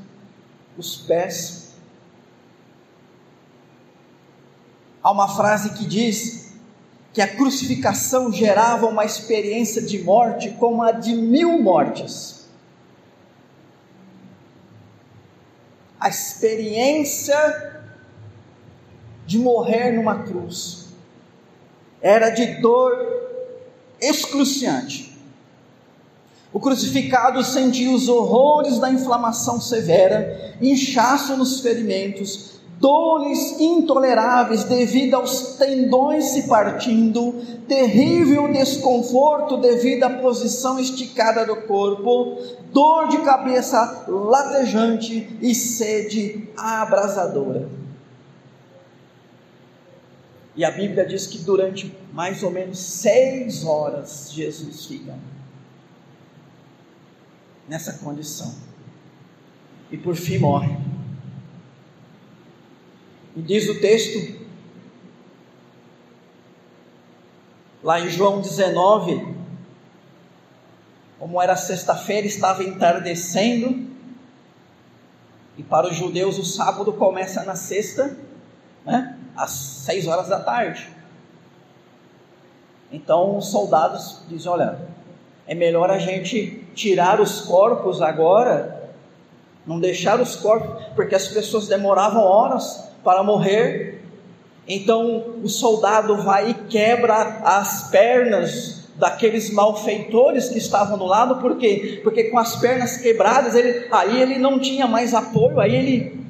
os 0.78 0.96
pés. 0.98 1.63
Há 5.04 5.12
uma 5.12 5.28
frase 5.28 5.72
que 5.74 5.86
diz 5.86 6.54
que 7.12 7.22
a 7.22 7.28
crucificação 7.28 8.32
gerava 8.32 8.88
uma 8.88 9.04
experiência 9.04 9.82
de 9.82 10.02
morte 10.02 10.52
como 10.52 10.82
a 10.82 10.94
de 10.94 11.14
mil 11.14 11.62
mortes. 11.62 12.48
A 16.00 16.08
experiência 16.08 17.84
de 19.26 19.38
morrer 19.38 19.92
numa 19.92 20.24
cruz 20.24 20.88
era 22.02 22.30
de 22.30 22.62
dor 22.62 22.94
excruciante. 24.00 25.18
O 26.52 26.60
crucificado 26.60 27.44
sentia 27.44 27.92
os 27.92 28.08
horrores 28.08 28.80
da 28.80 28.90
inflamação 28.90 29.60
severa, 29.60 30.56
inchaço 30.62 31.36
nos 31.36 31.62
ferimentos, 31.62 32.60
dores 32.80 33.60
intoleráveis 33.60 34.64
devido 34.66 35.16
aos 35.16 35.56
tendões 35.58 36.26
se 36.26 36.48
partindo, 36.48 37.34
terrível 37.68 38.52
desconforto 38.52 39.58
devido 39.58 40.04
à 40.04 40.10
posição 40.10 40.80
esticada 40.80 41.46
do 41.46 41.56
corpo, 41.64 42.38
dor 42.72 43.08
de 43.08 43.20
cabeça 43.20 44.06
latejante 44.08 45.38
e 45.42 45.56
sede 45.56 46.50
abrasadora. 46.58 47.70
E 50.56 50.64
a 50.64 50.72
Bíblia 50.72 51.06
diz 51.06 51.26
que 51.26 51.40
durante 51.40 51.96
mais 52.12 52.44
ou 52.44 52.52
menos 52.52 52.78
seis 52.78 53.66
horas 53.66 54.32
Jesus 54.32 54.86
fica 54.86 55.18
nessa 57.68 57.94
condição. 57.94 58.54
E 59.92 59.98
por 59.98 60.16
fim 60.16 60.38
morre. 60.38 60.83
E 63.36 63.42
diz 63.42 63.68
o 63.68 63.80
texto, 63.80 64.40
lá 67.82 68.00
em 68.00 68.10
João 68.10 68.42
19, 68.42 69.34
como 71.18 71.42
era 71.42 71.56
sexta-feira, 71.56 72.28
estava 72.28 72.64
entardecendo, 72.64 73.88
e 75.58 75.64
para 75.64 75.88
os 75.88 75.96
judeus 75.96 76.38
o 76.38 76.46
sábado 76.46 76.94
começa 76.94 77.44
na 77.44 77.56
sexta, 77.56 78.16
né, 78.86 79.18
às 79.36 79.52
seis 79.52 80.06
horas 80.06 80.28
da 80.28 80.40
tarde. 80.40 80.90
Então 82.92 83.38
os 83.38 83.48
soldados 83.48 84.22
dizem: 84.28 84.52
olha, 84.52 84.80
é 85.48 85.56
melhor 85.56 85.90
a 85.90 85.98
gente 85.98 86.68
tirar 86.76 87.20
os 87.20 87.42
corpos 87.42 88.00
agora, 88.00 88.94
não 89.66 89.80
deixar 89.80 90.22
os 90.22 90.36
corpos, 90.36 90.86
porque 90.94 91.16
as 91.16 91.28
pessoas 91.28 91.68
demoravam 91.68 92.22
horas 92.22 92.93
para 93.04 93.24
morrer. 93.24 94.02
Então 94.68 95.36
o 95.44 95.50
soldado 95.50 96.18
vai 96.18 96.52
e 96.52 96.54
quebra 96.54 97.42
as 97.44 97.90
pernas 97.90 98.84
daqueles 98.96 99.52
malfeitores 99.52 100.50
que 100.50 100.58
estavam 100.58 100.98
do 100.98 101.06
lado, 101.06 101.42
por 101.42 101.58
quê? 101.58 102.00
Porque 102.04 102.26
com 102.26 102.38
as 102.38 102.56
pernas 102.58 102.98
quebradas, 102.98 103.56
ele, 103.56 103.88
aí 103.92 104.22
ele 104.22 104.38
não 104.38 104.60
tinha 104.60 104.88
mais 104.88 105.14
apoio, 105.14 105.60
aí 105.60 105.76
ele 105.76 106.24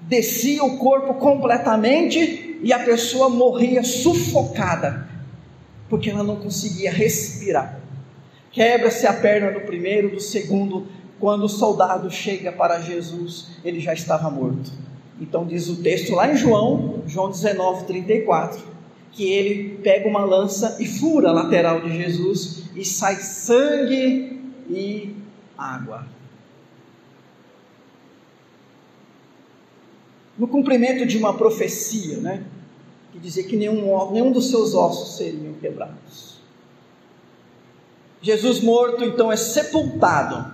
descia 0.00 0.64
o 0.64 0.78
corpo 0.78 1.14
completamente 1.14 2.58
e 2.62 2.72
a 2.72 2.78
pessoa 2.78 3.28
morria 3.28 3.82
sufocada, 3.82 5.08
porque 5.88 6.10
ela 6.10 6.24
não 6.24 6.36
conseguia 6.36 6.90
respirar. 6.90 7.78
Quebra-se 8.50 9.06
a 9.06 9.12
perna 9.12 9.52
do 9.52 9.60
primeiro, 9.60 10.10
do 10.10 10.20
segundo, 10.20 10.86
quando 11.20 11.44
o 11.44 11.48
soldado 11.48 12.10
chega 12.10 12.50
para 12.50 12.80
Jesus, 12.80 13.50
ele 13.62 13.78
já 13.78 13.92
estava 13.92 14.30
morto. 14.30 14.87
Então 15.20 15.44
diz 15.44 15.68
o 15.68 15.82
texto 15.82 16.14
lá 16.14 16.32
em 16.32 16.36
João, 16.36 17.02
João 17.06 17.30
19, 17.30 17.84
34, 17.86 18.62
que 19.12 19.32
ele 19.32 19.78
pega 19.78 20.08
uma 20.08 20.24
lança 20.24 20.76
e 20.80 20.86
fura 20.86 21.30
a 21.30 21.32
lateral 21.32 21.80
de 21.80 21.96
Jesus 21.96 22.64
e 22.76 22.84
sai 22.84 23.16
sangue 23.16 24.40
e 24.70 25.14
água. 25.56 26.06
No 30.38 30.46
cumprimento 30.46 31.04
de 31.04 31.18
uma 31.18 31.34
profecia, 31.34 32.18
né, 32.18 32.44
que 33.10 33.18
dizia 33.18 33.42
que 33.42 33.56
nenhum, 33.56 34.12
nenhum 34.12 34.30
dos 34.30 34.50
seus 34.50 34.72
ossos 34.72 35.16
seriam 35.16 35.54
quebrados. 35.54 36.38
Jesus 38.22 38.60
morto 38.60 39.04
então 39.04 39.32
é 39.32 39.36
sepultado. 39.36 40.52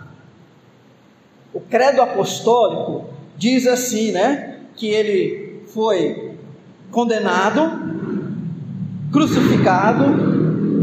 O 1.53 1.61
credo 1.61 2.01
apostólico 2.01 3.11
diz 3.37 3.67
assim, 3.67 4.11
né? 4.13 4.54
Que 4.77 4.89
ele 4.89 5.63
foi 5.69 6.39
condenado, 6.91 7.61
crucificado, 9.13 10.05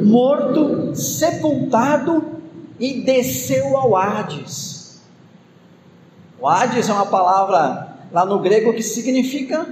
morto, 0.06 0.96
sepultado 0.96 2.42
e 2.80 3.02
desceu 3.02 3.78
ao 3.78 3.96
Hades. 3.96 5.02
O 6.40 6.48
Hades 6.48 6.90
é 6.90 6.94
uma 6.94 7.06
palavra 7.06 7.98
lá 8.12 8.26
no 8.26 8.40
grego 8.40 8.74
que 8.74 8.84
significa 8.84 9.68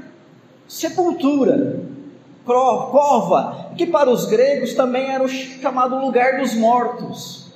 sepultura, 0.67 1.82
cova, 2.45 3.71
que 3.75 3.86
para 3.86 4.10
os 4.10 4.25
gregos 4.25 4.73
também 4.73 5.10
era 5.12 5.23
o 5.23 5.27
chamado 5.27 5.99
lugar 5.99 6.39
dos 6.39 6.53
mortos, 6.55 7.53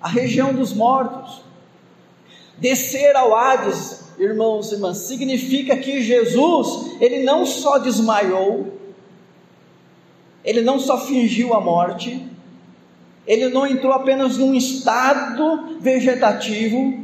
a 0.00 0.08
região 0.08 0.52
dos 0.52 0.72
mortos. 0.72 1.42
Descer 2.58 3.16
ao 3.16 3.34
Hades, 3.34 4.03
irmãos 4.18 4.70
e 4.70 4.74
irmãs, 4.74 4.98
significa 4.98 5.76
que 5.76 6.02
Jesus, 6.02 6.96
ele 7.00 7.22
não 7.22 7.44
só 7.44 7.78
desmaiou, 7.78 8.74
ele 10.44 10.60
não 10.60 10.78
só 10.78 10.98
fingiu 11.04 11.54
a 11.54 11.60
morte, 11.60 12.20
ele 13.26 13.48
não 13.48 13.66
entrou 13.66 13.92
apenas 13.92 14.36
num 14.36 14.54
estado 14.54 15.78
vegetativo. 15.80 17.02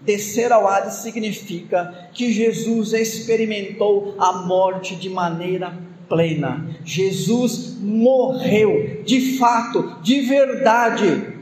Descer 0.00 0.52
ao 0.52 0.66
Hades 0.66 0.94
significa 0.94 2.08
que 2.14 2.32
Jesus 2.32 2.92
experimentou 2.92 4.14
a 4.18 4.32
morte 4.32 4.94
de 4.96 5.10
maneira 5.10 5.76
plena. 6.08 6.66
Jesus 6.84 7.76
morreu 7.80 9.02
de 9.04 9.36
fato, 9.36 9.96
de 10.02 10.20
verdade. 10.20 11.35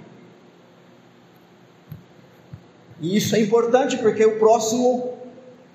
E 3.05 3.19
isso 3.19 3.37
é 3.37 3.41
importante 3.43 3.99
porque 3.99 4.25
o 4.25 4.39
próximo 4.39 5.13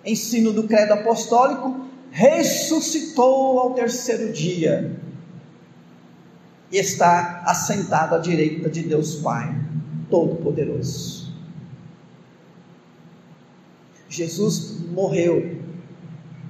ensino 0.04 0.52
do 0.52 0.64
credo 0.64 0.94
apostólico 0.94 1.86
ressuscitou 2.10 3.60
ao 3.60 3.76
terceiro 3.76 4.34
dia 4.34 5.00
e 6.72 6.78
está 6.78 7.44
assentado 7.46 8.16
à 8.16 8.18
direita 8.18 8.68
de 8.68 8.82
Deus 8.82 9.18
Pai 9.18 9.56
Todo-Poderoso. 10.10 11.32
Jesus 14.10 14.80
morreu. 14.92 15.60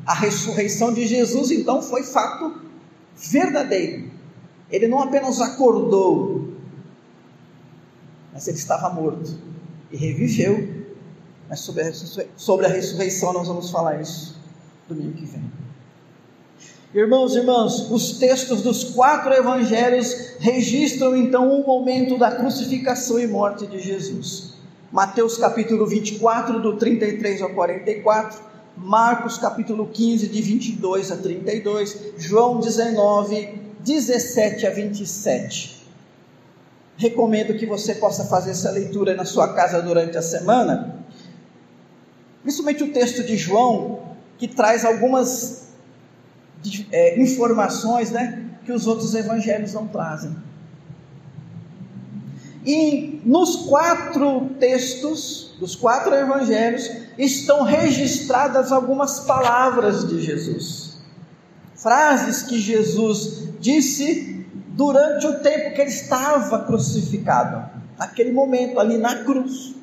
A 0.05 0.13
ressurreição 0.13 0.93
de 0.93 1.05
Jesus, 1.05 1.51
então, 1.51 1.81
foi 1.81 2.03
fato 2.03 2.61
verdadeiro. 3.17 4.09
Ele 4.71 4.87
não 4.87 4.99
apenas 4.99 5.41
acordou, 5.41 6.53
mas 8.31 8.47
ele 8.47 8.57
estava 8.57 8.89
morto 8.89 9.48
e 9.91 9.97
reviveu. 9.97 10.85
Mas 11.49 11.61
sobre 11.61 11.83
a, 11.83 11.91
sobre 12.35 12.65
a 12.65 12.69
ressurreição 12.69 13.33
nós 13.33 13.47
vamos 13.47 13.69
falar 13.69 14.01
isso 14.01 14.39
domingo 14.89 15.13
que 15.13 15.25
vem. 15.25 15.43
Irmãos 16.93 17.35
e 17.35 17.37
irmãs, 17.37 17.91
os 17.91 18.17
textos 18.17 18.63
dos 18.63 18.83
quatro 18.83 19.31
evangelhos 19.31 20.33
registram 20.39 21.15
então 21.15 21.51
o 21.51 21.65
momento 21.65 22.17
da 22.17 22.31
crucificação 22.31 23.19
e 23.19 23.27
morte 23.27 23.67
de 23.67 23.79
Jesus. 23.79 24.55
Mateus 24.91 25.37
capítulo 25.37 25.85
24, 25.85 26.59
do 26.59 26.77
33 26.77 27.43
ao 27.43 27.51
44, 27.51 28.41
Marcos 28.75 29.37
capítulo 29.37 29.87
15, 29.87 30.27
de 30.29 30.41
22 30.41 31.11
a 31.11 31.17
32, 31.17 32.13
João 32.17 32.59
19, 32.59 33.59
17 33.81 34.65
a 34.65 34.71
27. 34.71 35.78
Recomendo 36.99 37.57
que 37.57 37.65
você 37.65 37.95
possa 37.95 38.25
fazer 38.25 38.51
essa 38.51 38.69
leitura 38.71 39.15
na 39.15 39.23
sua 39.23 39.53
casa 39.53 39.81
durante 39.81 40.17
a 40.17 40.21
semana, 40.21 40.97
principalmente 42.43 42.83
o 42.83 42.91
texto 42.91 43.23
de 43.23 43.37
João, 43.37 44.17
que 44.37 44.49
traz 44.49 44.83
algumas 44.83 45.69
é, 46.91 47.17
informações 47.17 48.11
né, 48.11 48.43
que 48.65 48.73
os 48.73 48.85
outros 48.85 49.15
evangelhos 49.15 49.73
não 49.73 49.87
trazem. 49.87 50.35
E 52.65 53.21
nos 53.23 53.55
quatro 53.67 54.49
textos, 54.59 55.55
dos 55.57 55.77
quatro 55.77 56.13
evangelhos, 56.13 56.91
estão 57.17 57.63
registradas 57.63 58.73
algumas 58.73 59.21
palavras 59.21 60.05
de 60.05 60.21
Jesus, 60.21 60.97
frases 61.75 62.43
que 62.43 62.59
Jesus 62.59 63.47
disse 63.61 64.38
durante 64.79 65.27
o 65.27 65.39
tempo 65.41 65.75
que 65.75 65.81
ele 65.81 65.89
estava 65.89 66.63
crucificado, 66.63 67.69
naquele 67.97 68.31
momento 68.31 68.79
ali 68.79 68.97
na 68.97 69.25
cruz. 69.25 69.75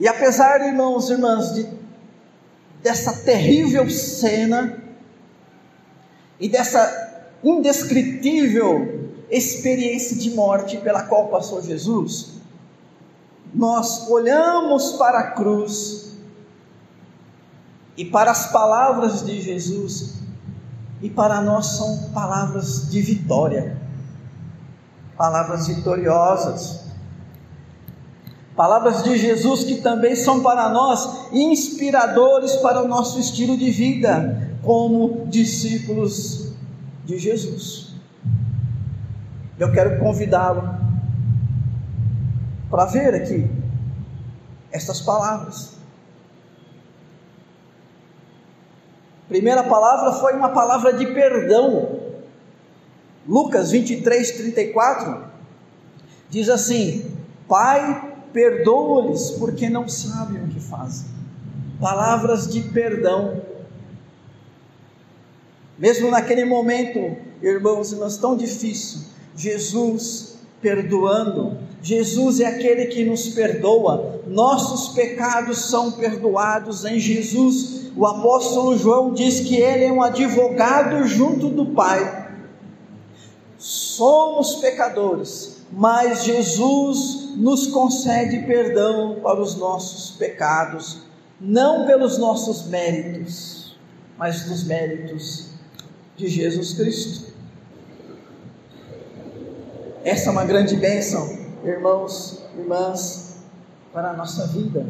E 0.00 0.08
apesar, 0.08 0.60
irmãos 0.66 1.08
e 1.08 1.12
irmãs, 1.12 1.54
de 1.54 1.68
dessa 2.82 3.22
terrível 3.24 3.88
cena 3.88 4.82
e 6.40 6.48
dessa 6.48 7.30
indescritível 7.44 9.12
experiência 9.30 10.16
de 10.16 10.30
morte 10.30 10.78
pela 10.78 11.04
qual 11.04 11.28
passou 11.28 11.62
Jesus, 11.62 12.32
nós 13.54 14.10
olhamos 14.10 14.94
para 14.94 15.20
a 15.20 15.30
cruz 15.30 16.16
e 17.96 18.04
para 18.04 18.32
as 18.32 18.50
palavras 18.50 19.24
de 19.24 19.40
Jesus, 19.40 20.23
e 21.04 21.10
para 21.10 21.42
nós 21.42 21.66
são 21.66 22.10
palavras 22.14 22.90
de 22.90 23.02
vitória, 23.02 23.76
palavras 25.18 25.66
vitoriosas. 25.66 26.82
Palavras 28.56 29.02
de 29.02 29.18
Jesus 29.18 29.64
que 29.64 29.82
também 29.82 30.16
são 30.16 30.42
para 30.42 30.70
nós 30.70 31.30
inspiradores 31.30 32.56
para 32.56 32.82
o 32.82 32.88
nosso 32.88 33.20
estilo 33.20 33.54
de 33.58 33.70
vida 33.70 34.56
como 34.62 35.26
discípulos 35.26 36.54
de 37.04 37.18
Jesus. 37.18 37.92
Eu 39.58 39.70
quero 39.72 40.00
convidá-lo 40.00 40.74
para 42.70 42.86
ver 42.86 43.14
aqui 43.14 43.46
estas 44.72 45.02
palavras. 45.02 45.73
Primeira 49.34 49.64
palavra 49.64 50.12
foi 50.12 50.32
uma 50.34 50.50
palavra 50.50 50.92
de 50.92 51.06
perdão. 51.06 51.98
Lucas 53.26 53.72
23, 53.72 54.30
34 54.30 55.24
diz 56.30 56.48
assim: 56.48 57.12
Pai, 57.48 58.12
perdoa-lhes 58.32 59.32
porque 59.32 59.68
não 59.68 59.88
sabem 59.88 60.40
o 60.44 60.46
que 60.46 60.60
fazem. 60.60 61.08
Palavras 61.80 62.46
de 62.46 62.60
perdão. 62.60 63.42
Mesmo 65.76 66.12
naquele 66.12 66.44
momento, 66.44 67.16
irmãos 67.42 67.90
irmãs, 67.90 68.16
tão 68.16 68.36
difícil, 68.36 69.00
Jesus 69.34 70.33
perdoando. 70.64 71.58
Jesus 71.82 72.40
é 72.40 72.46
aquele 72.46 72.86
que 72.86 73.04
nos 73.04 73.28
perdoa. 73.28 74.22
Nossos 74.26 74.94
pecados 74.94 75.68
são 75.68 75.92
perdoados 75.92 76.86
em 76.86 76.98
Jesus. 76.98 77.90
O 77.94 78.06
apóstolo 78.06 78.78
João 78.78 79.12
diz 79.12 79.40
que 79.40 79.56
ele 79.56 79.84
é 79.84 79.92
um 79.92 80.02
advogado 80.02 81.06
junto 81.06 81.50
do 81.50 81.66
Pai. 81.66 82.32
Somos 83.58 84.56
pecadores, 84.56 85.58
mas 85.70 86.24
Jesus 86.24 87.34
nos 87.36 87.66
concede 87.66 88.46
perdão 88.46 89.20
para 89.22 89.40
os 89.40 89.56
nossos 89.56 90.16
pecados, 90.16 91.02
não 91.38 91.84
pelos 91.86 92.16
nossos 92.16 92.66
méritos, 92.66 93.76
mas 94.16 94.44
dos 94.44 94.64
méritos 94.64 95.50
de 96.16 96.28
Jesus 96.28 96.72
Cristo. 96.72 97.33
Essa 100.04 100.28
é 100.28 100.32
uma 100.32 100.44
grande 100.44 100.76
bênção, 100.76 101.26
irmãos, 101.64 102.44
irmãs, 102.58 103.38
para 103.90 104.10
a 104.10 104.12
nossa 104.12 104.46
vida. 104.48 104.86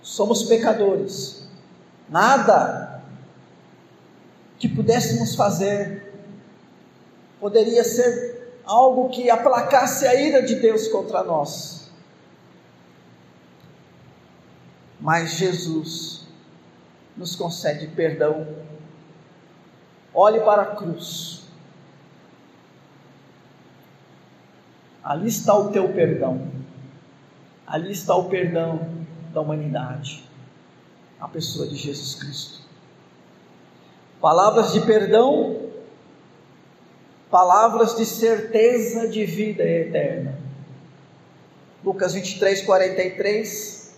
Somos 0.00 0.44
pecadores, 0.44 1.46
nada 2.08 3.02
que 4.58 4.68
pudéssemos 4.68 5.34
fazer 5.34 6.02
poderia 7.38 7.84
ser 7.84 8.58
algo 8.64 9.10
que 9.10 9.28
aplacasse 9.28 10.06
a 10.06 10.14
ira 10.14 10.42
de 10.42 10.54
Deus 10.54 10.88
contra 10.88 11.22
nós. 11.22 11.90
Mas 14.98 15.32
Jesus 15.32 16.26
nos 17.14 17.36
concede 17.36 17.86
perdão. 17.88 18.48
Olhe 20.14 20.40
para 20.40 20.62
a 20.62 20.74
cruz. 20.74 21.43
Ali 25.04 25.28
está 25.28 25.54
o 25.56 25.70
teu 25.70 25.92
perdão. 25.92 26.48
Ali 27.66 27.92
está 27.92 28.16
o 28.16 28.24
perdão 28.24 28.88
da 29.32 29.40
humanidade. 29.40 30.24
A 31.20 31.28
pessoa 31.28 31.68
de 31.68 31.76
Jesus 31.76 32.14
Cristo. 32.14 32.60
Palavras 34.20 34.72
de 34.72 34.80
perdão 34.80 35.64
palavras 37.34 37.96
de 37.96 38.06
certeza 38.06 39.08
de 39.08 39.24
vida 39.24 39.64
eterna. 39.64 40.38
Lucas 41.84 42.14
23, 42.14 42.62
43, 42.62 43.92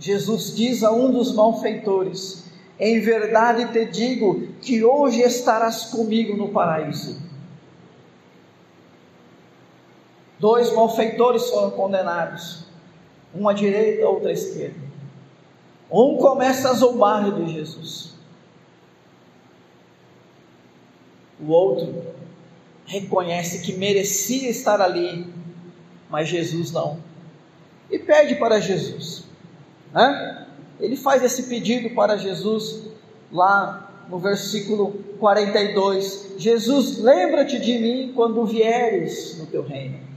Jesus 0.00 0.56
diz 0.56 0.82
a 0.82 0.90
um 0.90 1.12
dos 1.12 1.32
malfeitores: 1.32 2.44
Em 2.80 2.98
verdade 2.98 3.72
te 3.72 3.86
digo 3.86 4.48
que 4.60 4.84
hoje 4.84 5.22
estarás 5.22 5.84
comigo 5.84 6.36
no 6.36 6.48
paraíso. 6.48 7.22
Dois 10.42 10.72
malfeitores 10.72 11.48
foram 11.50 11.70
condenados. 11.70 12.64
um 13.32 13.48
à 13.48 13.52
direita, 13.52 14.08
outro 14.08 14.28
à 14.28 14.32
esquerda. 14.32 14.74
Um 15.88 16.16
começa 16.16 16.68
a 16.68 16.72
zombar 16.72 17.32
de 17.32 17.52
Jesus. 17.52 18.14
O 21.40 21.48
outro 21.48 22.06
reconhece 22.84 23.62
que 23.62 23.74
merecia 23.74 24.50
estar 24.50 24.80
ali, 24.80 25.32
mas 26.10 26.28
Jesus 26.28 26.72
não. 26.72 26.98
E 27.88 27.96
pede 27.96 28.34
para 28.34 28.58
Jesus. 28.58 29.22
Né? 29.92 30.48
Ele 30.80 30.96
faz 30.96 31.22
esse 31.22 31.44
pedido 31.44 31.90
para 31.90 32.16
Jesus 32.16 32.88
lá 33.30 34.06
no 34.08 34.18
versículo 34.18 34.90
42. 35.20 36.34
Jesus, 36.36 36.98
lembra-te 36.98 37.60
de 37.60 37.78
mim 37.78 38.12
quando 38.12 38.44
vieres 38.44 39.38
no 39.38 39.46
teu 39.46 39.62
reino. 39.62 40.11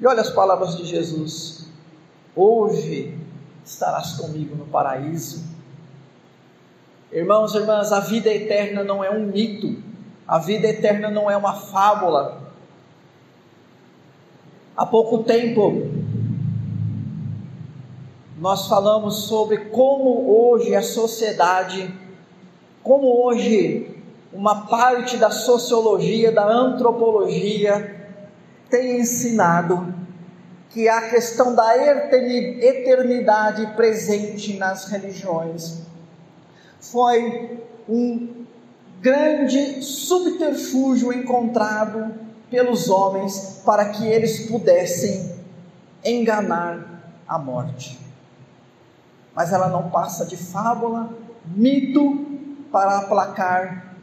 E 0.00 0.06
olha 0.06 0.20
as 0.20 0.30
palavras 0.30 0.76
de 0.76 0.84
Jesus: 0.84 1.66
Hoje 2.34 3.16
estarás 3.64 4.12
comigo 4.12 4.54
no 4.54 4.66
paraíso. 4.66 5.44
Irmãos 7.10 7.54
e 7.54 7.58
irmãs, 7.58 7.92
a 7.92 8.00
vida 8.00 8.28
eterna 8.28 8.84
não 8.84 9.02
é 9.02 9.10
um 9.10 9.26
mito, 9.26 9.82
a 10.26 10.38
vida 10.38 10.66
eterna 10.66 11.10
não 11.10 11.30
é 11.30 11.36
uma 11.36 11.54
fábula. 11.54 12.42
Há 14.76 14.84
pouco 14.84 15.24
tempo, 15.24 15.88
nós 18.38 18.68
falamos 18.68 19.22
sobre 19.28 19.56
como 19.70 20.30
hoje 20.30 20.74
a 20.74 20.82
sociedade, 20.82 21.90
como 22.82 23.24
hoje 23.24 23.96
uma 24.32 24.66
parte 24.66 25.16
da 25.16 25.30
sociologia, 25.30 26.30
da 26.30 26.46
antropologia, 26.46 27.95
tem 28.68 29.00
ensinado 29.00 29.94
que 30.70 30.88
a 30.88 31.08
questão 31.08 31.54
da 31.54 31.76
eternidade 31.76 33.66
presente 33.74 34.56
nas 34.58 34.88
religiões 34.88 35.80
foi 36.80 37.58
um 37.88 38.44
grande 39.00 39.82
subterfúgio 39.82 41.12
encontrado 41.12 42.14
pelos 42.50 42.88
homens 42.88 43.62
para 43.64 43.90
que 43.90 44.06
eles 44.06 44.48
pudessem 44.50 45.34
enganar 46.04 47.02
a 47.26 47.38
morte. 47.38 47.98
Mas 49.34 49.52
ela 49.52 49.68
não 49.68 49.90
passa 49.90 50.24
de 50.24 50.36
fábula, 50.36 51.10
mito 51.44 52.26
para 52.70 52.98
aplacar 52.98 53.94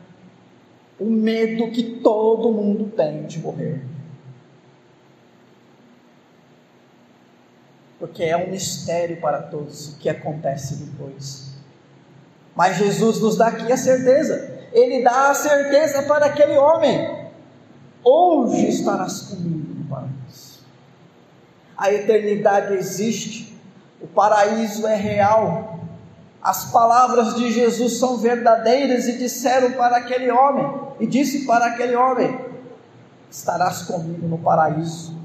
o 1.00 1.06
medo 1.06 1.72
que 1.72 2.00
todo 2.02 2.52
mundo 2.52 2.92
tem 2.96 3.26
de 3.26 3.40
morrer. 3.40 3.93
Porque 8.04 8.22
é 8.22 8.36
um 8.36 8.52
mistério 8.52 9.16
para 9.22 9.44
todos 9.44 9.94
o 9.94 9.96
que 9.96 10.10
acontece 10.10 10.76
depois. 10.76 11.54
Mas 12.54 12.76
Jesus 12.76 13.22
nos 13.22 13.38
dá 13.38 13.48
aqui 13.48 13.72
a 13.72 13.78
certeza, 13.78 14.60
Ele 14.74 15.02
dá 15.02 15.32
a 15.32 15.34
certeza 15.34 16.04
para 16.04 16.26
aquele 16.26 16.58
homem: 16.58 17.30
hoje 18.04 18.68
estarás 18.68 19.22
comigo 19.22 19.74
no 19.74 19.86
paraíso. 19.86 20.66
A 21.78 21.94
eternidade 21.94 22.74
existe, 22.74 23.58
o 24.02 24.08
paraíso 24.08 24.86
é 24.86 24.96
real. 24.96 25.80
As 26.42 26.74
palavras 26.74 27.36
de 27.36 27.54
Jesus 27.54 28.00
são 28.00 28.18
verdadeiras 28.18 29.08
e 29.08 29.18
disseram 29.18 29.72
para 29.72 29.96
aquele 29.96 30.30
homem, 30.30 30.70
e 31.00 31.08
disse 31.08 31.46
para 31.46 31.68
aquele 31.68 31.96
homem: 31.96 32.38
estarás 33.32 33.84
comigo 33.84 34.28
no 34.28 34.40
paraíso. 34.40 35.16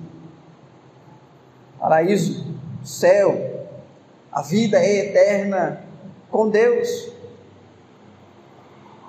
Paraíso 1.81 2.48
céu, 2.85 3.69
a 4.31 4.43
vida 4.43 4.79
é 4.79 5.07
eterna 5.07 5.83
com 6.31 6.49
Deus. 6.49 7.11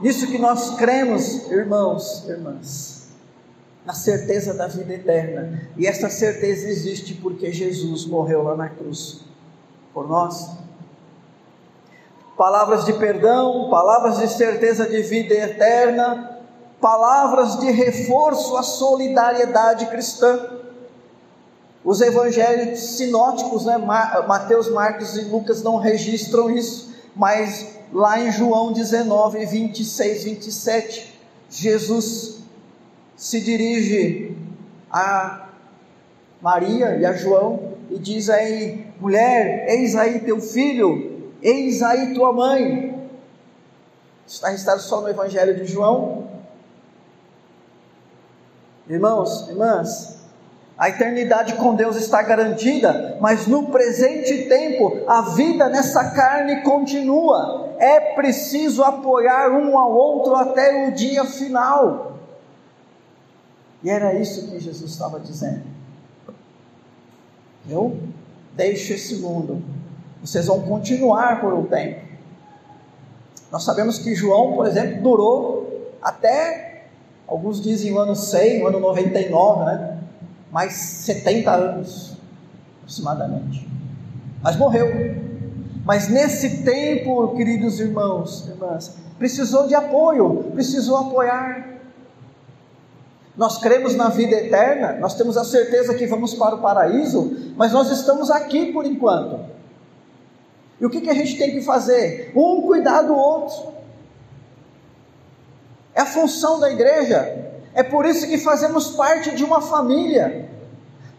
Nisso 0.02 0.28
que 0.28 0.38
nós 0.38 0.76
cremos, 0.78 1.52
irmãos, 1.52 2.28
irmãs, 2.28 3.10
na 3.86 3.94
certeza 3.94 4.54
da 4.54 4.68
vida 4.68 4.94
eterna. 4.94 5.70
E 5.76 5.86
essa 5.86 6.10
certeza 6.10 6.70
existe 6.70 7.16
porque 7.16 7.52
Jesus 7.52 8.06
morreu 8.06 8.44
lá 8.44 8.56
na 8.56 8.70
cruz 8.70 9.22
por 9.94 10.08
nós. 10.08 10.52
Palavras 12.38 12.86
de 12.86 12.94
perdão, 12.94 13.70
palavras 13.70 14.20
de 14.20 14.30
certeza 14.30 14.88
de 14.88 15.02
vida 15.02 15.34
eterna, 15.34 16.40
palavras 16.80 17.60
de 17.60 17.70
reforço 17.70 18.56
à 18.56 18.64
solidariedade 18.64 19.88
cristã. 19.88 20.60
Os 21.84 22.02
evangelhos 22.02 22.80
sinóticos, 22.98 23.66
né, 23.66 23.78
Mateus, 23.78 24.70
Marcos 24.70 25.16
e 25.16 25.22
Lucas 25.22 25.64
não 25.64 25.78
registram 25.78 26.50
isso, 26.50 26.94
mas 27.16 27.76
lá 27.94 28.20
em 28.20 28.32
João 28.32 28.74
19, 28.74 29.46
26, 29.46 30.24
27, 30.26 31.20
Jesus 31.50 32.40
se 33.16 33.42
dirige 33.42 34.38
a 34.92 35.50
Maria 36.42 36.96
e 36.98 37.06
a 37.06 37.14
João 37.14 37.74
e 37.90 37.98
diz 37.98 38.30
aí: 38.30 38.86
mulher, 39.00 39.66
eis 39.70 39.96
aí 39.96 40.20
teu 40.20 40.40
filho, 40.40 41.32
eis 41.42 41.82
aí 41.82 42.14
tua 42.14 42.32
mãe. 42.34 43.10
Está 44.28 44.50
registrado 44.50 44.82
só 44.82 45.02
no 45.02 45.10
Evangelho 45.10 45.56
de 45.56 45.66
João. 45.66 46.30
Irmãos, 48.88 49.48
irmãs, 49.50 50.19
a 50.80 50.88
eternidade 50.88 51.56
com 51.56 51.76
Deus 51.76 51.98
está 51.98 52.22
garantida, 52.22 53.18
mas 53.20 53.46
no 53.46 53.68
presente 53.68 54.46
tempo 54.48 55.02
a 55.06 55.24
vida 55.24 55.68
nessa 55.68 56.12
carne 56.12 56.62
continua. 56.62 57.76
É 57.78 58.14
preciso 58.16 58.82
apoiar 58.82 59.52
um 59.52 59.78
ao 59.78 59.92
outro 59.94 60.36
até 60.36 60.88
o 60.88 60.94
dia 60.94 61.26
final. 61.26 62.18
E 63.84 63.90
era 63.90 64.14
isso 64.14 64.48
que 64.48 64.58
Jesus 64.58 64.92
estava 64.92 65.20
dizendo. 65.20 65.64
Eu 67.70 67.98
deixo 68.56 68.94
esse 68.94 69.18
mundo, 69.18 69.62
vocês 70.22 70.46
vão 70.46 70.62
continuar 70.62 71.42
por 71.42 71.54
um 71.54 71.66
tempo. 71.66 72.08
Nós 73.52 73.66
sabemos 73.66 73.98
que 73.98 74.16
João, 74.16 74.54
por 74.54 74.66
exemplo, 74.66 75.02
durou 75.02 75.92
até, 76.02 76.86
alguns 77.28 77.62
dizem 77.62 77.92
o 77.92 78.00
ano 78.00 78.16
100, 78.16 78.64
o 78.64 78.68
ano 78.68 78.80
99, 78.80 79.66
né? 79.66 79.99
Mais 80.52 80.74
70 80.74 81.52
anos, 81.52 82.18
aproximadamente. 82.80 83.68
Mas 84.42 84.56
morreu. 84.56 84.88
Mas 85.86 86.08
nesse 86.08 86.64
tempo, 86.64 87.36
queridos 87.36 87.80
irmãos, 87.80 88.48
irmãs, 88.48 88.96
precisou 89.18 89.68
de 89.68 89.76
apoio, 89.76 90.52
precisou 90.54 90.98
apoiar. 90.98 91.68
Nós 93.36 93.58
cremos 93.58 93.96
na 93.96 94.10
vida 94.10 94.36
eterna, 94.36 94.94
nós 95.00 95.16
temos 95.16 95.38
a 95.38 95.44
certeza 95.44 95.94
que 95.94 96.06
vamos 96.06 96.34
para 96.34 96.56
o 96.56 96.60
paraíso, 96.60 97.54
mas 97.56 97.72
nós 97.72 97.90
estamos 97.90 98.30
aqui 98.30 98.72
por 98.72 98.86
enquanto. 98.86 99.40
E 100.80 100.86
o 100.86 100.90
que, 100.90 101.02
que 101.02 101.10
a 101.10 101.14
gente 101.14 101.38
tem 101.38 101.52
que 101.52 101.62
fazer? 101.62 102.32
Um 102.36 102.62
cuidar 102.62 103.02
do 103.02 103.16
outro. 103.16 103.74
É 105.94 106.02
a 106.02 106.06
função 106.06 106.60
da 106.60 106.72
igreja. 106.72 107.49
É 107.74 107.84
por 107.84 108.06
isso 108.06 108.28
que 108.28 108.38
fazemos 108.38 108.92
parte 108.92 109.36
de 109.36 109.44
uma 109.44 109.62
família, 109.62 110.50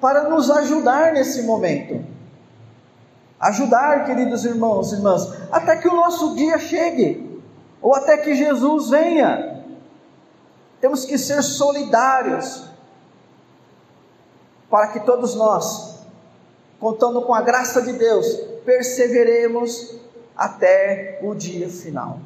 para 0.01 0.29
nos 0.29 0.51
ajudar 0.51 1.13
nesse 1.13 1.43
momento. 1.43 2.05
Ajudar, 3.39 4.05
queridos 4.07 4.45
irmãos 4.45 4.93
e 4.93 4.97
irmãs, 4.97 5.29
até 5.53 5.77
que 5.77 5.89
o 5.89 5.95
nosso 5.95 6.35
dia 6.35 6.59
chegue, 6.59 7.43
ou 7.81 7.95
até 7.95 8.17
que 8.17 8.35
Jesus 8.35 8.91
venha. 8.91 9.63
Temos 10.81 11.05
que 11.05 11.19
ser 11.19 11.43
solidários, 11.43 12.65
para 14.71 14.89
que 14.89 15.01
todos 15.01 15.35
nós, 15.35 15.99
contando 16.79 17.23
com 17.23 17.35
a 17.35 17.43
graça 17.43 17.83
de 17.83 17.93
Deus, 17.93 18.27
perseveremos 18.65 19.97
até 20.37 21.19
o 21.23 21.35
dia 21.35 21.69
final. 21.69 22.19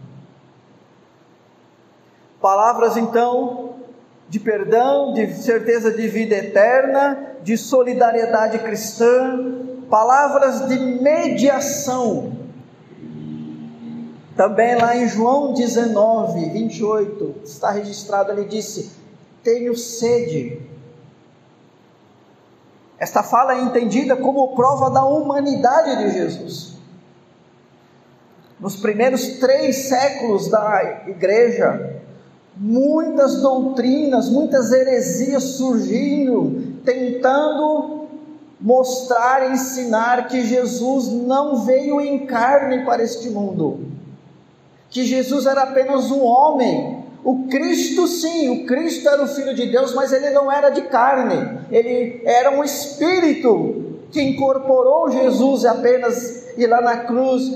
Palavras 2.40 2.96
então 2.96 3.83
de 4.28 4.40
perdão, 4.40 5.12
de 5.12 5.32
certeza 5.34 5.90
de 5.90 6.08
vida 6.08 6.34
eterna, 6.34 7.36
de 7.42 7.56
solidariedade 7.56 8.58
cristã, 8.58 9.62
palavras 9.90 10.66
de 10.68 10.78
mediação. 10.78 12.32
Também 14.36 14.74
lá 14.74 14.96
em 14.96 15.06
João 15.08 15.54
19, 15.54 16.50
28, 16.50 17.42
está 17.44 17.70
registrado, 17.70 18.32
ele 18.32 18.44
disse: 18.46 18.90
Tenho 19.42 19.76
sede. 19.76 20.60
Esta 22.98 23.22
fala 23.22 23.54
é 23.54 23.60
entendida 23.60 24.16
como 24.16 24.54
prova 24.56 24.90
da 24.90 25.04
humanidade 25.04 25.98
de 25.98 26.10
Jesus. 26.12 26.74
Nos 28.58 28.76
primeiros 28.76 29.38
três 29.38 29.88
séculos 29.88 30.48
da 30.48 31.02
igreja, 31.06 31.93
muitas 32.56 33.40
doutrinas, 33.40 34.28
muitas 34.28 34.72
heresias 34.72 35.42
surgindo, 35.42 36.74
tentando 36.84 38.04
mostrar, 38.60 39.52
ensinar 39.52 40.28
que 40.28 40.44
Jesus 40.44 41.08
não 41.08 41.64
veio 41.64 42.00
em 42.00 42.26
carne 42.26 42.84
para 42.84 43.02
este 43.02 43.28
mundo, 43.28 43.80
que 44.88 45.04
Jesus 45.04 45.46
era 45.46 45.64
apenas 45.64 46.10
um 46.10 46.22
homem. 46.22 47.04
O 47.24 47.46
Cristo, 47.48 48.06
sim, 48.06 48.50
o 48.50 48.66
Cristo 48.66 49.08
era 49.08 49.22
o 49.22 49.26
Filho 49.26 49.54
de 49.54 49.66
Deus, 49.66 49.94
mas 49.94 50.12
ele 50.12 50.30
não 50.30 50.52
era 50.52 50.70
de 50.70 50.82
carne, 50.82 51.58
ele 51.70 52.22
era 52.24 52.50
um 52.50 52.62
espírito 52.62 53.98
que 54.12 54.22
incorporou 54.22 55.10
Jesus 55.10 55.64
apenas 55.64 56.44
e 56.56 56.66
lá 56.66 56.80
na 56.80 56.98
cruz 56.98 57.50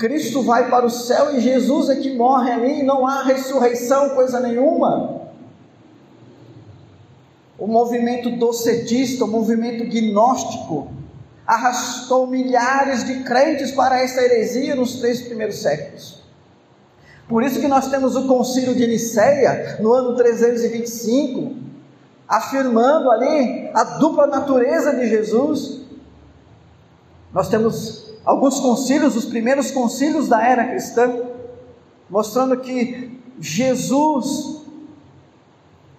Cristo 0.00 0.42
vai 0.42 0.70
para 0.70 0.86
o 0.86 0.90
céu 0.90 1.36
e 1.36 1.40
Jesus 1.40 1.90
é 1.90 1.96
que 1.96 2.16
morre 2.16 2.50
ali, 2.50 2.82
não 2.82 3.06
há 3.06 3.22
ressurreição, 3.22 4.08
coisa 4.10 4.40
nenhuma. 4.40 5.20
O 7.58 7.66
movimento 7.66 8.30
docetista, 8.30 9.26
o 9.26 9.28
movimento 9.28 9.84
gnóstico, 9.84 10.90
arrastou 11.46 12.26
milhares 12.26 13.04
de 13.04 13.22
crentes 13.24 13.72
para 13.72 14.02
esta 14.02 14.22
heresia 14.22 14.74
nos 14.74 14.94
três 15.00 15.20
primeiros 15.20 15.60
séculos. 15.60 16.22
Por 17.28 17.42
isso 17.42 17.60
que 17.60 17.68
nós 17.68 17.90
temos 17.90 18.16
o 18.16 18.26
concílio 18.26 18.74
de 18.74 18.86
Nicéia, 18.86 19.76
no 19.80 19.92
ano 19.92 20.16
325, 20.16 21.56
afirmando 22.26 23.10
ali 23.10 23.68
a 23.74 23.84
dupla 23.84 24.26
natureza 24.26 24.94
de 24.94 25.10
Jesus. 25.10 25.82
Nós 27.32 27.48
temos 27.48 28.12
alguns 28.24 28.58
concílios, 28.60 29.16
os 29.16 29.24
primeiros 29.24 29.70
concílios 29.70 30.28
da 30.28 30.42
era 30.44 30.64
cristã, 30.64 31.12
mostrando 32.08 32.56
que 32.56 33.18
Jesus 33.38 34.60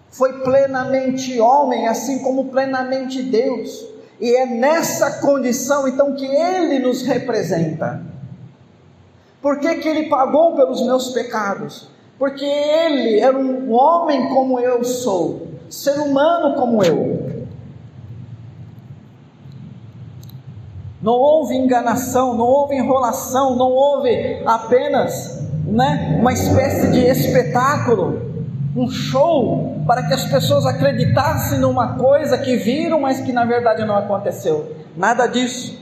foi 0.09 0.41
plenamente 0.41 1.39
homem, 1.39 1.87
assim 1.87 2.19
como 2.19 2.45
plenamente 2.45 3.23
Deus. 3.23 3.87
E 4.19 4.35
é 4.35 4.45
nessa 4.45 5.19
condição 5.19 5.87
então 5.87 6.13
que 6.13 6.25
ele 6.25 6.79
nos 6.79 7.01
representa. 7.01 8.03
Por 9.41 9.59
que, 9.59 9.75
que 9.75 9.87
ele 9.87 10.09
pagou 10.09 10.55
pelos 10.55 10.85
meus 10.85 11.09
pecados? 11.09 11.87
Porque 12.19 12.45
ele 12.45 13.19
era 13.19 13.35
um 13.35 13.71
homem 13.71 14.29
como 14.29 14.59
eu 14.59 14.83
sou, 14.83 15.47
ser 15.69 15.99
humano 15.99 16.55
como 16.55 16.83
eu. 16.83 17.40
Não 21.01 21.13
houve 21.13 21.55
enganação, 21.55 22.35
não 22.35 22.45
houve 22.45 22.75
enrolação, 22.75 23.55
não 23.55 23.71
houve 23.71 24.41
apenas 24.45 25.41
né, 25.65 26.17
uma 26.19 26.33
espécie 26.33 26.91
de 26.91 26.99
espetáculo 26.99 28.31
um 28.75 28.89
show 28.89 29.83
para 29.85 30.03
que 30.03 30.13
as 30.13 30.25
pessoas 30.25 30.65
acreditassem 30.65 31.59
numa 31.59 31.95
coisa 31.95 32.37
que 32.37 32.55
viram, 32.55 33.01
mas 33.01 33.19
que 33.19 33.33
na 33.33 33.43
verdade 33.43 33.83
não 33.85 33.95
aconteceu. 33.95 34.75
Nada 34.95 35.27
disso. 35.27 35.79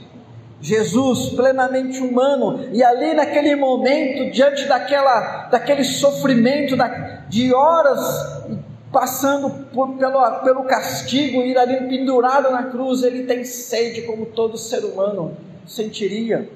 Jesus, 0.62 1.30
plenamente 1.30 2.00
humano, 2.00 2.68
e 2.70 2.82
ali 2.82 3.14
naquele 3.14 3.56
momento, 3.56 4.30
diante 4.30 4.66
daquela, 4.66 5.48
daquele 5.50 5.82
sofrimento 5.82 6.76
da, 6.76 6.86
de 7.28 7.54
horas, 7.54 8.39
passando 8.92 9.50
por, 9.72 9.96
pelo, 9.96 10.40
pelo 10.40 10.64
castigo, 10.64 11.42
ir 11.42 11.56
ali 11.56 11.88
pendurado 11.88 12.50
na 12.50 12.64
cruz, 12.64 13.02
ele 13.02 13.24
tem 13.24 13.44
sede, 13.44 14.02
como 14.02 14.26
todo 14.26 14.56
ser 14.58 14.84
humano 14.84 15.36
sentiria. 15.66 16.50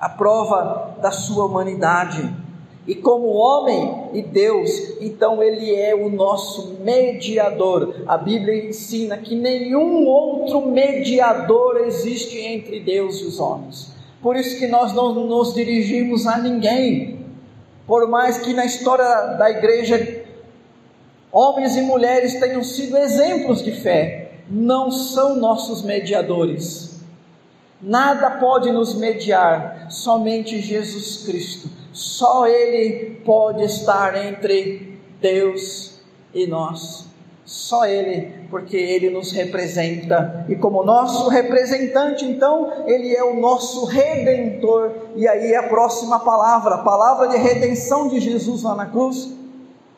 A 0.00 0.08
prova 0.08 0.96
da 1.00 1.10
sua 1.10 1.44
humanidade 1.44 2.34
e 2.86 2.94
como 2.96 3.28
homem 3.28 4.08
e 4.12 4.22
Deus, 4.22 4.96
então 5.00 5.40
ele 5.40 5.72
é 5.72 5.94
o 5.94 6.10
nosso 6.10 6.78
mediador. 6.80 8.02
A 8.08 8.16
Bíblia 8.16 8.66
ensina 8.66 9.16
que 9.18 9.36
nenhum 9.36 10.04
outro 10.06 10.66
mediador 10.66 11.82
existe 11.86 12.40
entre 12.40 12.80
Deus 12.80 13.20
e 13.20 13.24
os 13.24 13.38
homens. 13.38 13.92
Por 14.20 14.36
isso 14.36 14.58
que 14.58 14.66
nós 14.66 14.92
não 14.92 15.14
nos 15.14 15.54
dirigimos 15.54 16.26
a 16.26 16.38
ninguém. 16.38 17.20
Por 17.86 18.08
mais 18.08 18.38
que 18.38 18.52
na 18.52 18.64
história 18.64 19.04
da 19.36 19.50
igreja 19.50 20.21
homens 21.32 21.76
e 21.76 21.82
mulheres 21.82 22.38
tenham 22.38 22.62
sido 22.62 22.96
exemplos 22.96 23.62
de 23.62 23.72
fé, 23.72 24.32
não 24.48 24.90
são 24.90 25.36
nossos 25.36 25.82
mediadores. 25.82 27.00
Nada 27.80 28.30
pode 28.32 28.70
nos 28.70 28.94
mediar, 28.94 29.88
somente 29.90 30.60
Jesus 30.60 31.24
Cristo 31.24 31.82
só 31.92 32.46
Ele 32.46 33.20
pode 33.24 33.64
estar 33.64 34.16
entre 34.26 34.98
Deus 35.20 36.00
e 36.32 36.46
nós. 36.46 37.06
Só 37.44 37.84
Ele, 37.84 38.46
porque 38.48 38.76
Ele 38.76 39.10
nos 39.10 39.30
representa. 39.30 40.46
E 40.48 40.56
como 40.56 40.82
nosso 40.82 41.28
representante, 41.28 42.24
então, 42.24 42.84
Ele 42.86 43.14
é 43.14 43.22
o 43.22 43.38
nosso 43.38 43.84
redentor. 43.84 44.92
E 45.14 45.28
aí 45.28 45.54
a 45.54 45.64
próxima 45.64 46.20
palavra, 46.20 46.76
a 46.76 46.78
palavra 46.78 47.28
de 47.28 47.36
redenção 47.36 48.08
de 48.08 48.20
Jesus 48.20 48.62
lá 48.62 48.74
na 48.74 48.86
cruz. 48.86 49.30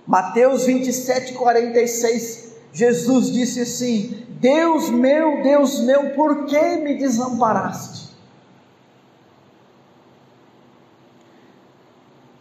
Mateus 0.06 0.64
27, 0.64 1.34
46. 1.34 2.54
Jesus 2.72 3.32
disse 3.32 3.60
assim: 3.60 4.26
Deus 4.40 4.90
meu, 4.90 5.42
Deus 5.42 5.80
meu, 5.80 6.10
por 6.10 6.46
que 6.46 6.76
me 6.76 6.98
desamparaste? 6.98 8.14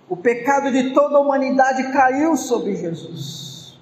O 0.10 0.18
pecado 0.18 0.72
de 0.72 0.94
toda 0.94 1.18
a 1.18 1.22
humanidade 1.22 1.92
caiu 1.92 2.36
sobre 2.36 2.76
Jesus. 2.76 3.80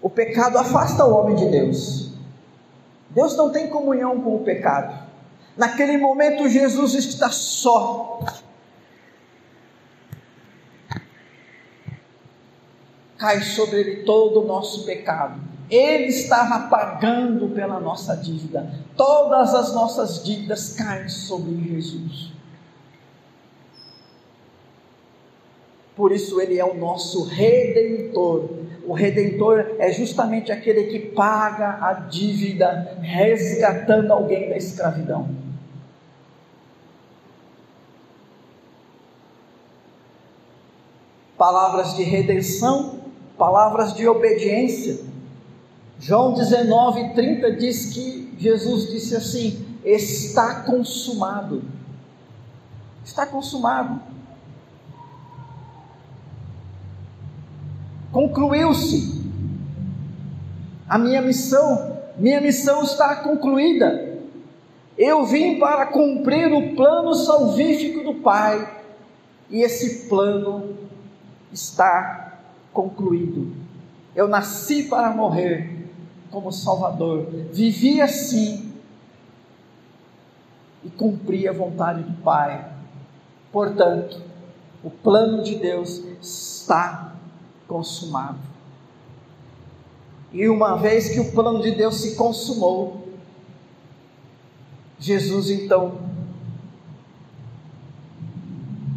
O 0.00 0.10
pecado 0.10 0.58
afasta 0.58 1.04
o 1.04 1.12
homem 1.12 1.34
de 1.34 1.48
Deus. 1.48 2.12
Deus 3.10 3.36
não 3.36 3.50
tem 3.50 3.68
comunhão 3.68 4.20
com 4.20 4.36
o 4.36 4.44
pecado. 4.44 4.96
Naquele 5.56 5.98
momento, 5.98 6.48
Jesus 6.48 6.94
está 6.94 7.30
só. 7.30 8.20
Cai 13.22 13.40
sobre 13.40 13.78
ele 13.78 13.96
todo 14.02 14.42
o 14.42 14.46
nosso 14.48 14.84
pecado. 14.84 15.40
Ele 15.70 16.06
estava 16.06 16.68
pagando 16.68 17.50
pela 17.50 17.78
nossa 17.78 18.16
dívida. 18.16 18.68
Todas 18.96 19.54
as 19.54 19.72
nossas 19.72 20.24
dívidas 20.24 20.74
caem 20.74 21.08
sobre 21.08 21.54
Jesus. 21.62 22.32
Por 25.94 26.10
isso 26.10 26.40
ele 26.40 26.58
é 26.58 26.64
o 26.64 26.74
nosso 26.74 27.22
redentor. 27.22 28.50
O 28.84 28.92
redentor 28.92 29.76
é 29.78 29.92
justamente 29.92 30.50
aquele 30.50 30.86
que 30.86 30.98
paga 30.98 31.78
a 31.80 31.92
dívida, 31.92 32.98
resgatando 33.00 34.12
alguém 34.12 34.48
da 34.48 34.56
escravidão. 34.56 35.30
Palavras 41.38 41.94
de 41.94 42.02
redenção, 42.02 43.01
palavras 43.36 43.94
de 43.94 44.06
obediência. 44.06 45.00
João 45.98 46.34
19, 46.34 47.14
30 47.14 47.52
diz 47.52 47.92
que 47.92 48.34
Jesus 48.38 48.90
disse 48.90 49.16
assim: 49.16 49.64
Está 49.84 50.62
consumado. 50.62 51.62
Está 53.04 53.26
consumado. 53.26 54.12
concluiu-se. 58.12 59.22
A 60.88 60.98
minha 60.98 61.22
missão, 61.22 61.98
minha 62.18 62.40
missão 62.40 62.82
está 62.82 63.16
concluída. 63.16 64.12
Eu 64.96 65.24
vim 65.24 65.58
para 65.58 65.86
cumprir 65.86 66.52
o 66.52 66.76
plano 66.76 67.14
salvífico 67.14 68.04
do 68.04 68.20
Pai, 68.20 68.82
e 69.48 69.62
esse 69.62 70.08
plano 70.08 70.76
está 71.50 72.21
concluído. 72.72 73.52
Eu 74.14 74.28
nasci 74.28 74.84
para 74.84 75.10
morrer 75.10 75.88
como 76.30 76.52
Salvador, 76.52 77.26
vivi 77.52 78.00
assim 78.00 78.72
e 80.84 80.90
cumpri 80.90 81.46
a 81.46 81.52
vontade 81.52 82.02
do 82.02 82.22
Pai. 82.22 82.72
Portanto, 83.52 84.20
o 84.82 84.90
plano 84.90 85.42
de 85.42 85.56
Deus 85.56 86.02
está 86.20 87.14
consumado. 87.68 88.38
E 90.32 90.48
uma 90.48 90.76
vez 90.76 91.10
que 91.10 91.20
o 91.20 91.30
plano 91.32 91.62
de 91.62 91.72
Deus 91.72 92.00
se 92.00 92.16
consumou, 92.16 93.06
Jesus 94.98 95.50
então 95.50 95.98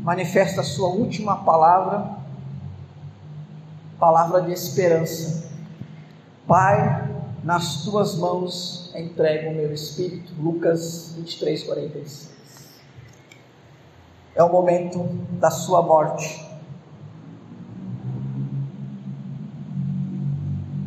manifesta 0.02 0.62
a 0.62 0.64
sua 0.64 0.90
última 0.90 1.44
palavra, 1.44 2.18
palavra 4.06 4.40
de 4.44 4.52
esperança. 4.52 5.50
Pai, 6.46 7.10
nas 7.44 7.84
tuas 7.84 8.14
mãos 8.14 8.92
entrego 8.94 9.50
o 9.50 9.56
meu 9.56 9.74
espírito. 9.74 10.32
Lucas 10.40 11.14
23, 11.16 11.64
46. 11.64 12.30
É 14.36 14.44
o 14.44 14.52
momento 14.52 15.00
da 15.40 15.50
sua 15.50 15.82
morte. 15.82 16.46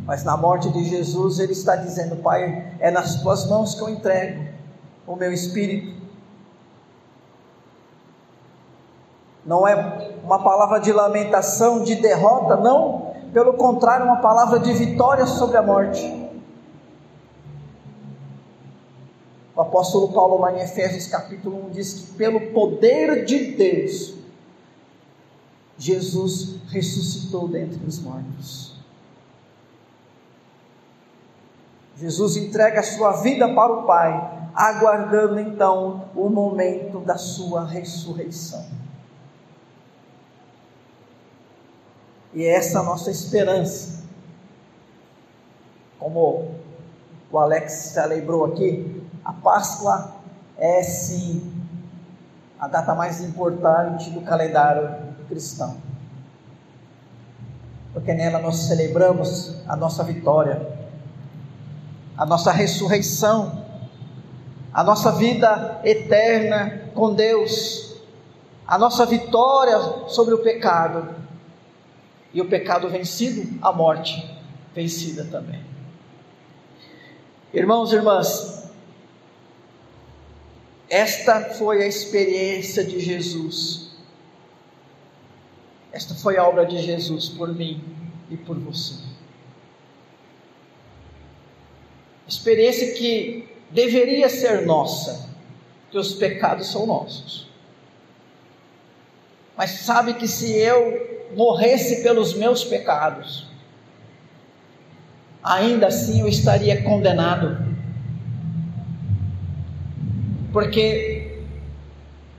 Mas 0.05 0.23
na 0.23 0.37
morte 0.37 0.71
de 0.71 0.85
Jesus, 0.85 1.39
ele 1.39 1.51
está 1.51 1.75
dizendo: 1.75 2.15
Pai, 2.23 2.73
é 2.79 2.89
nas 2.89 3.21
tuas 3.21 3.49
mãos 3.49 3.75
que 3.75 3.81
eu 3.81 3.89
entrego 3.89 4.45
o 5.05 5.17
meu 5.17 5.33
espírito. 5.33 5.99
Não 9.45 9.67
é 9.67 10.13
uma 10.23 10.41
palavra 10.41 10.79
de 10.79 10.93
lamentação, 10.93 11.83
de 11.83 11.95
derrota, 11.95 12.55
não. 12.55 12.98
Pelo 13.33 13.53
contrário, 13.53 14.05
uma 14.05 14.17
palavra 14.17 14.59
de 14.59 14.73
vitória 14.73 15.25
sobre 15.25 15.57
a 15.57 15.61
morte. 15.61 16.29
O 19.55 19.61
apóstolo 19.61 20.11
Paulo, 20.13 20.39
lá 20.39 20.53
em 20.53 20.61
Efésios 20.61 21.07
capítulo 21.07 21.67
1, 21.67 21.69
diz 21.71 21.93
que 21.93 22.13
pelo 22.13 22.51
poder 22.51 23.25
de 23.25 23.51
Deus, 23.51 24.15
Jesus 25.77 26.55
ressuscitou 26.69 27.47
dentre 27.47 27.85
os 27.85 27.99
mortos. 27.99 28.73
Jesus 31.97 32.37
entrega 32.37 32.79
a 32.79 32.83
sua 32.83 33.21
vida 33.21 33.53
para 33.53 33.73
o 33.73 33.83
Pai, 33.83 34.49
aguardando 34.55 35.39
então 35.39 36.05
o 36.15 36.29
momento 36.29 36.99
da 36.99 37.17
sua 37.17 37.65
ressurreição. 37.65 38.65
E 42.33 42.43
é 42.43 42.55
essa 42.55 42.79
a 42.79 42.83
nossa 42.83 43.09
esperança. 43.09 44.03
Como 45.97 46.51
o 47.31 47.37
Alex 47.37 47.93
já 47.95 48.05
lembrou 48.05 48.45
aqui, 48.45 49.03
a 49.25 49.33
Páscoa 49.33 50.15
é 50.57 50.83
sim 50.83 51.51
a 52.59 52.67
data 52.67 52.93
mais 52.93 53.21
importante 53.21 54.09
do 54.09 54.21
calendário 54.21 55.09
cristão. 55.27 55.77
Porque 57.93 58.13
nela 58.13 58.39
nós 58.39 58.57
celebramos 58.57 59.61
a 59.67 59.75
nossa 59.75 60.03
vitória, 60.03 60.61
a 62.17 62.25
nossa 62.25 62.51
ressurreição, 62.51 63.65
a 64.71 64.83
nossa 64.83 65.11
vida 65.13 65.81
eterna 65.83 66.89
com 66.93 67.13
Deus, 67.13 67.95
a 68.67 68.77
nossa 68.77 69.05
vitória 69.05 69.79
sobre 70.07 70.33
o 70.33 70.43
pecado 70.43 71.15
e 72.33 72.41
o 72.41 72.47
pecado 72.47 72.89
vencido, 72.89 73.57
a 73.61 73.71
morte 73.71 74.29
vencida 74.73 75.25
também. 75.25 75.63
Irmãos 77.53 77.91
e 77.91 77.95
irmãs, 77.95 78.69
esta 80.89 81.53
foi 81.55 81.83
a 81.83 81.87
experiência 81.87 82.83
de 82.83 82.99
Jesus. 82.99 83.89
Esta 85.91 86.13
foi 86.13 86.37
a 86.37 86.47
obra 86.47 86.65
de 86.65 86.79
Jesus 86.79 87.29
por 87.29 87.53
mim 87.53 87.83
e 88.29 88.37
por 88.37 88.57
você. 88.59 88.95
Experiência 92.27 92.93
que 92.93 93.49
deveria 93.71 94.29
ser 94.29 94.65
nossa, 94.65 95.29
que 95.89 95.97
os 95.97 96.13
pecados 96.13 96.67
são 96.67 96.85
nossos. 96.85 97.49
Mas 99.57 99.71
sabe 99.71 100.13
que 100.13 100.27
se 100.27 100.55
eu 100.55 101.08
morresse 101.35 102.01
pelos 102.01 102.33
meus 102.33 102.63
pecados, 102.63 103.47
ainda 105.43 105.87
assim 105.87 106.21
eu 106.21 106.27
estaria 106.27 106.83
condenado. 106.83 107.67
Porque 110.51 111.43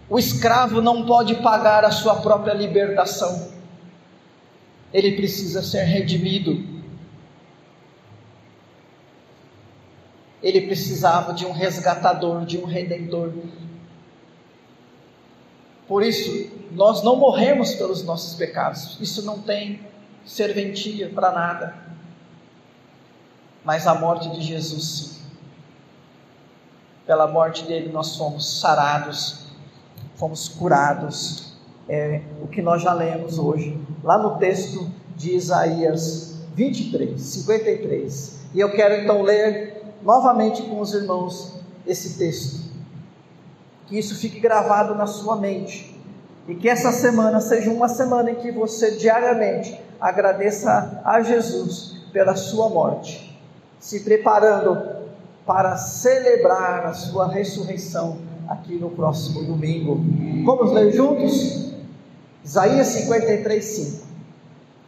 o 0.08 0.18
escravo 0.18 0.82
não 0.82 1.06
pode 1.06 1.36
pagar 1.36 1.84
a 1.84 1.90
sua 1.90 2.16
própria 2.16 2.52
libertação, 2.52 3.52
ele 4.92 5.12
precisa 5.12 5.62
ser 5.62 5.84
redimido. 5.84 6.80
Ele 10.42 10.62
precisava 10.62 11.34
de 11.34 11.44
um 11.44 11.52
resgatador, 11.52 12.44
de 12.44 12.58
um 12.58 12.64
redentor. 12.64 13.32
Por 15.86 16.02
isso, 16.02 16.50
nós 16.72 17.02
não 17.02 17.16
morremos 17.16 17.74
pelos 17.74 18.02
nossos 18.02 18.34
pecados. 18.34 18.96
Isso 19.00 19.24
não 19.24 19.40
tem 19.40 19.80
serventia 20.24 21.10
para 21.10 21.32
nada. 21.32 21.74
Mas 23.64 23.86
a 23.86 23.94
morte 23.94 24.30
de 24.30 24.40
Jesus, 24.40 24.84
sim. 24.84 25.20
Pela 27.06 27.26
morte 27.26 27.64
dele, 27.64 27.90
nós 27.92 28.16
fomos 28.16 28.60
sarados, 28.60 29.46
fomos 30.16 30.48
curados. 30.48 31.54
É 31.88 32.22
o 32.40 32.46
que 32.46 32.62
nós 32.62 32.82
já 32.82 32.92
lemos 32.92 33.36
hoje, 33.38 33.76
lá 34.04 34.16
no 34.16 34.38
texto 34.38 34.88
de 35.16 35.34
Isaías 35.34 36.38
23, 36.54 37.20
53. 37.20 38.40
E 38.54 38.60
eu 38.60 38.70
quero 38.70 39.02
então 39.02 39.22
ler 39.22 39.82
novamente 40.02 40.62
com 40.62 40.80
os 40.80 40.94
irmãos 40.94 41.54
esse 41.84 42.16
texto 42.16 42.70
que 43.90 43.98
isso 43.98 44.14
fique 44.14 44.38
gravado 44.38 44.94
na 44.94 45.06
sua 45.08 45.34
mente. 45.34 45.89
E 46.50 46.56
que 46.56 46.68
essa 46.68 46.90
semana 46.90 47.40
seja 47.40 47.70
uma 47.70 47.88
semana 47.88 48.32
em 48.32 48.34
que 48.34 48.50
você 48.50 48.96
diariamente 48.96 49.80
agradeça 50.00 51.00
a 51.04 51.22
Jesus 51.22 51.94
pela 52.12 52.34
sua 52.34 52.68
morte, 52.68 53.40
se 53.78 54.00
preparando 54.00 54.76
para 55.46 55.76
celebrar 55.76 56.86
a 56.86 56.92
sua 56.92 57.28
ressurreição 57.28 58.18
aqui 58.48 58.74
no 58.74 58.90
próximo 58.90 59.44
domingo. 59.44 60.00
Vamos 60.44 60.72
ler 60.72 60.90
juntos? 60.90 61.72
Isaías 62.44 62.88
53, 62.88 63.64
5. 63.64 64.06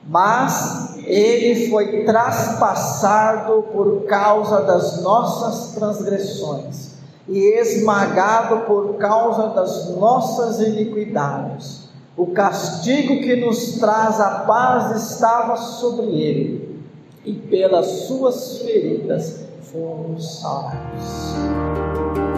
Mas 0.09 0.97
ele 1.05 1.71
foi 1.71 2.05
traspassado 2.05 3.63
por 3.73 4.05
causa 4.07 4.63
das 4.63 5.01
nossas 5.01 5.77
transgressões 5.77 6.92
e 7.29 7.39
esmagado 7.59 8.67
por 8.67 8.95
causa 8.95 9.49
das 9.49 9.97
nossas 9.97 10.61
iniquidades. 10.61 11.89
O 12.17 12.27
castigo 12.27 13.21
que 13.21 13.37
nos 13.37 13.79
traz 13.79 14.21
a 14.21 14.41
paz 14.41 14.97
estava 15.13 15.57
sobre 15.57 16.07
ele, 16.07 16.83
e 17.25 17.33
pelas 17.33 17.87
suas 18.07 18.59
feridas 18.59 19.41
fomos 19.63 20.41
salvos. 20.41 22.32